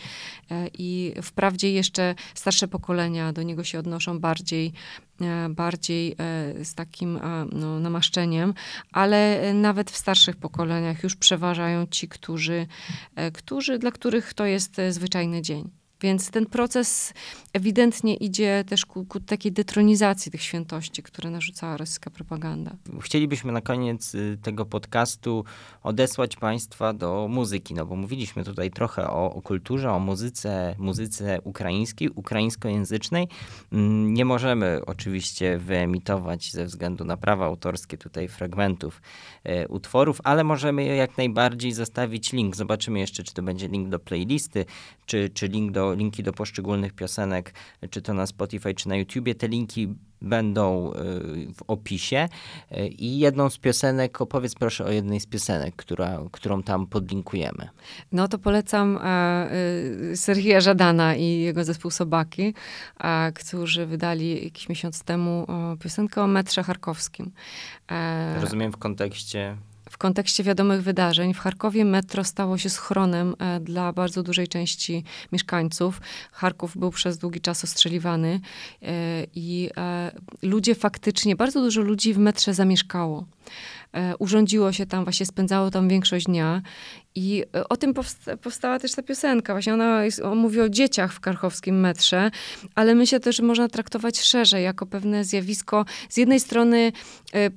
e, 0.51 0.69
i 0.79 1.15
wprawdzie 1.23 1.73
jeszcze 1.73 2.15
starsze 2.35 2.69
pokolenia 2.69 3.33
do 3.33 3.43
niego 3.43 3.65
się 3.65 3.79
odnoszą 3.79 4.19
bardziej 4.19 4.73
e, 5.21 5.49
bardziej 5.49 6.13
e, 6.13 6.65
z 6.65 6.75
takim 6.75 7.17
e, 7.17 7.47
no, 7.53 7.81
namaszczeniem, 7.81 8.55
ale 8.93 9.41
nawet 9.55 9.91
w 9.91 9.97
starszych 9.97 10.37
pokoleniach 10.37 11.03
już 11.03 11.17
przeważają 11.17 11.87
ci, 11.87 12.09
którzy, 12.09 12.67
e, 13.17 13.31
którzy, 13.31 13.79
dla 13.79 13.91
których 13.91 14.35
to 14.35 14.45
jest 14.45 14.81
zwyczajny 14.91 15.43
dzień. 15.43 15.80
Więc 16.01 16.31
ten 16.31 16.47
proces 16.47 17.15
ewidentnie 17.53 18.15
idzie 18.15 18.65
też 18.69 18.87
ku, 18.87 19.05
ku, 19.05 19.21
takiej 19.21 19.53
detronizacji 19.53 20.33
tych 20.33 20.43
świętości, 20.43 21.03
które 21.03 21.31
narzucała 21.31 21.77
rosyjska 21.77 22.11
propaganda. 22.11 22.71
Chcielibyśmy 23.01 23.53
na 23.53 23.61
koniec 23.61 24.15
y, 24.15 24.39
tego 24.43 24.67
podcastu 24.67 25.45
odesłać 25.83 26.37
Państwa 26.37 26.93
do 26.93 27.29
muzyki, 27.31 27.75
no 27.75 27.87
bo 27.87 27.97
mówiliśmy 27.97 28.45
tutaj 28.45 28.71
trochę 28.71 29.11
o, 29.11 29.35
o 29.35 29.43
kulturze, 29.43 29.93
o 29.93 29.99
muzyce, 29.99 30.75
muzyce 30.79 31.41
ukraińskiej, 31.45 32.09
ukraińskojęzycznej. 32.09 33.29
Mm, 33.73 34.15
nie 34.15 34.25
możemy 34.25 34.81
oczywiście 34.87 35.59
wyemitować 35.59 36.53
ze 36.53 36.67
względu 36.67 37.05
na 37.05 37.17
prawa 37.17 37.47
autorskie 37.47 37.99
tutaj 37.99 38.29
fragmentów 38.29 39.03
e, 39.45 39.69
utworów, 39.69 40.21
ale 40.25 40.45
możemy 40.45 40.85
jak 40.85 41.19
najbardziej 41.19 41.73
zostawić 41.73 42.33
link. 42.33 42.57
Zobaczymy 42.57 42.99
jeszcze, 42.99 43.23
czy 43.23 43.35
to 43.35 43.43
będzie 43.43 43.69
link 43.69 43.89
do 43.89 43.99
playlisty, 43.99 44.65
czy, 45.07 45.31
czy 45.35 45.49
link 45.49 45.73
do 45.73 45.90
linki 45.95 46.23
do 46.23 46.33
poszczególnych 46.33 46.93
piosenek, 46.93 47.55
czy 47.91 48.03
to 48.03 48.15
na 48.15 48.27
Spotify, 48.27 48.75
czy 48.75 48.89
na 48.89 48.97
YouTubie. 48.97 49.35
Te 49.35 49.49
linki 49.49 49.95
będą 50.23 50.93
y, 50.93 50.95
w 51.55 51.63
opisie. 51.67 52.29
Y, 52.73 52.89
I 52.89 53.19
jedną 53.19 53.51
z 53.51 53.59
piosenek, 53.59 54.21
opowiedz 54.21 54.55
proszę 54.55 54.85
o 54.85 54.91
jednej 54.91 55.21
z 55.21 55.27
piosenek, 55.27 55.77
która, 55.77 56.19
którą 56.33 56.63
tam 56.63 56.87
podlinkujemy. 56.87 57.69
No 58.13 58.29
to 58.29 58.39
polecam 58.39 58.99
e, 59.03 59.51
Serhija 60.17 60.61
Żadana 60.61 61.15
i 61.15 61.25
jego 61.25 61.65
zespół 61.65 61.91
Sobaki, 61.91 62.55
e, 63.01 63.33
którzy 63.33 63.87
wydali 63.87 64.45
jakiś 64.45 64.69
miesiąc 64.69 65.03
temu 65.03 65.47
piosenkę 65.81 66.23
o 66.23 66.27
metrze 66.27 66.63
charkowskim. 66.63 67.31
E, 67.91 68.41
Rozumiem 68.41 68.73
w 68.73 68.77
kontekście 68.77 69.57
w 69.91 69.99
kontekście 69.99 70.45
wiadomych 70.45 70.83
wydarzeń 70.83 71.35
w 71.35 71.39
Charkowie 71.39 71.85
metro 71.85 72.25
stało 72.25 72.59
się 72.59 72.71
schronem 72.71 73.35
e, 73.39 73.61
dla 73.61 73.93
bardzo 73.93 74.23
dużej 74.23 74.49
części 74.49 75.05
mieszkańców. 75.33 76.01
Charków 76.33 76.77
był 76.77 76.91
przez 76.91 77.19
długi 77.19 77.41
czas 77.41 77.65
ostrzeliwany 77.65 78.41
e, 78.83 79.27
i 79.35 79.71
e, 79.77 80.13
ludzie 80.43 80.75
faktycznie, 80.75 81.37
bardzo 81.37 81.61
dużo 81.61 81.81
ludzi 81.81 82.15
w 82.15 82.19
metrze 82.19 82.55
zamieszkało. 82.55 83.27
Urządziło 84.19 84.73
się 84.73 84.87
tam, 84.87 85.05
właśnie 85.05 85.27
spędzało 85.27 85.71
tam 85.71 85.89
większość 85.89 86.27
dnia 86.27 86.63
i 87.15 87.45
e, 87.55 87.69
o 87.69 87.77
tym 87.77 87.95
powsta 87.95 88.37
powstała 88.37 88.79
też 88.79 88.93
ta 88.93 89.03
piosenka. 89.03 89.53
Właśnie 89.55 89.75
ona 89.75 90.05
jest, 90.05 90.23
mówi 90.37 90.61
o 90.61 90.69
dzieciach 90.69 91.13
w 91.13 91.21
karchowskim 91.21 91.81
metrze, 91.81 92.31
ale 92.75 92.95
myślę 92.95 93.21
też, 93.21 93.37
że 93.37 93.43
można 93.43 93.69
traktować 93.69 94.21
szerzej, 94.21 94.65
jako 94.65 94.87
pewne 94.87 95.25
zjawisko 95.25 95.85
z 96.09 96.17
jednej 96.17 96.41
strony 96.41 96.93
y, 97.35 97.51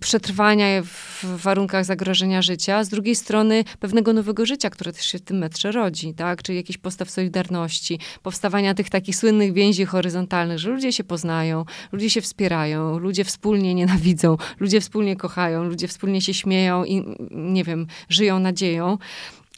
przetrwania 0.00 0.82
w 0.82 1.24
warunkach 1.24 1.84
zagrożenia 1.84 2.42
życia, 2.42 2.84
z 2.84 2.88
drugiej 2.88 3.14
strony 3.14 3.64
pewnego 3.80 4.12
nowego 4.12 4.46
życia, 4.46 4.70
które 4.70 4.92
też 4.92 5.06
się 5.06 5.18
w 5.18 5.22
tym 5.22 5.38
metrze 5.38 5.72
rodzi, 5.72 6.14
tak? 6.14 6.42
Czyli 6.42 6.58
jakiś 6.58 6.78
postaw 6.78 7.10
solidarności, 7.10 7.98
powstawania 8.22 8.74
tych 8.74 8.90
takich 8.90 9.16
słynnych 9.16 9.52
więzi 9.52 9.84
horyzontalnych, 9.84 10.58
że 10.58 10.70
ludzie 10.70 10.92
się 10.92 11.04
poznają, 11.04 11.64
ludzie 11.92 12.10
się 12.10 12.20
wspierają, 12.20 12.98
ludzie 12.98 13.24
wspólnie 13.24 13.74
nienawidzą, 13.74 14.36
ludzie 14.60 14.80
wspólnie 14.80 15.16
kochają, 15.16 15.64
ludzie 15.64 15.88
wspólnie 15.88 16.20
się 16.20 16.34
śmieją 16.34 16.84
i 16.84 17.04
nie 17.30 17.64
wiem, 17.64 17.86
żyją 18.08 18.38
nadzieją. 18.38 18.95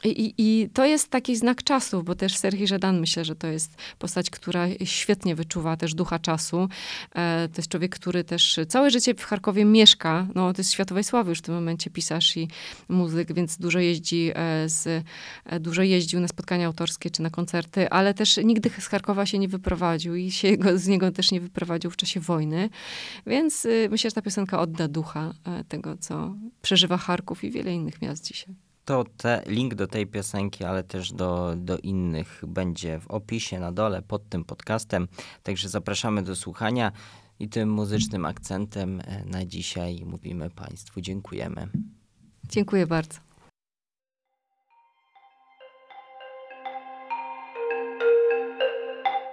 I, 0.03 0.33
I, 0.37 0.69
to 0.69 0.85
jest 0.85 1.09
taki 1.09 1.35
znak 1.35 1.63
czasu, 1.63 2.03
bo 2.03 2.15
też 2.15 2.37
Serhii 2.37 2.67
Żadan 2.67 2.99
myślę, 2.99 3.25
że 3.25 3.35
to 3.35 3.47
jest 3.47 3.75
postać, 3.99 4.29
która 4.29 4.67
świetnie 4.83 5.35
wyczuwa 5.35 5.77
też 5.77 5.93
ducha 5.93 6.19
czasu. 6.19 6.69
E, 7.15 7.49
to 7.53 7.59
jest 7.61 7.69
człowiek, 7.69 7.95
który 7.95 8.23
też 8.23 8.59
całe 8.67 8.91
życie 8.91 9.13
w 9.13 9.23
Charkowie 9.23 9.65
mieszka. 9.65 10.27
No, 10.35 10.53
to 10.53 10.59
jest 10.59 10.71
światowej 10.71 11.03
sławy 11.03 11.29
już 11.29 11.39
w 11.39 11.41
tym 11.41 11.55
momencie 11.55 11.89
pisarz 11.89 12.37
i 12.37 12.47
muzyk, 12.89 13.33
więc 13.33 13.57
dużo 13.57 13.79
jeździ 13.79 14.31
e, 14.35 14.69
z, 14.69 15.03
e, 15.45 15.59
dużo 15.59 15.81
jeździł 15.81 16.19
na 16.19 16.27
spotkania 16.27 16.67
autorskie 16.67 17.09
czy 17.09 17.21
na 17.21 17.29
koncerty, 17.29 17.89
ale 17.89 18.13
też 18.13 18.37
nigdy 18.43 18.69
z 18.79 18.87
Charkowa 18.87 19.25
się 19.25 19.39
nie 19.39 19.47
wyprowadził 19.47 20.15
i 20.15 20.31
się 20.31 20.57
go, 20.57 20.77
z 20.77 20.87
niego 20.87 21.11
też 21.11 21.31
nie 21.31 21.41
wyprowadził 21.41 21.91
w 21.91 21.97
czasie 21.97 22.19
wojny. 22.19 22.69
Więc 23.27 23.65
y, 23.65 23.87
myślę, 23.91 24.09
że 24.09 24.13
ta 24.13 24.21
piosenka 24.21 24.59
odda 24.59 24.87
ducha 24.87 25.33
e, 25.45 25.63
tego, 25.63 25.97
co 25.97 26.35
przeżywa 26.61 26.97
Charków 26.97 27.43
i 27.43 27.51
wiele 27.51 27.73
innych 27.73 28.01
miast 28.01 28.25
dzisiaj 28.25 28.68
to 28.89 29.03
te, 29.17 29.43
link 29.45 29.75
do 29.75 29.87
tej 29.87 30.07
piosenki, 30.07 30.63
ale 30.63 30.83
też 30.83 31.11
do, 31.11 31.53
do 31.57 31.77
innych 31.77 32.41
będzie 32.47 32.99
w 32.99 33.07
opisie 33.07 33.59
na 33.59 33.71
dole 33.71 34.01
pod 34.01 34.29
tym 34.29 34.45
podcastem. 34.45 35.07
Także 35.43 35.69
zapraszamy 35.69 36.23
do 36.23 36.35
słuchania 36.35 36.91
i 37.39 37.49
tym 37.49 37.69
muzycznym 37.69 38.25
akcentem 38.25 39.01
e, 39.01 39.25
na 39.25 39.45
dzisiaj 39.45 40.03
mówimy 40.05 40.49
Państwu 40.49 41.01
dziękujemy. 41.01 41.67
Dziękuję 42.49 42.87
bardzo. 42.87 43.28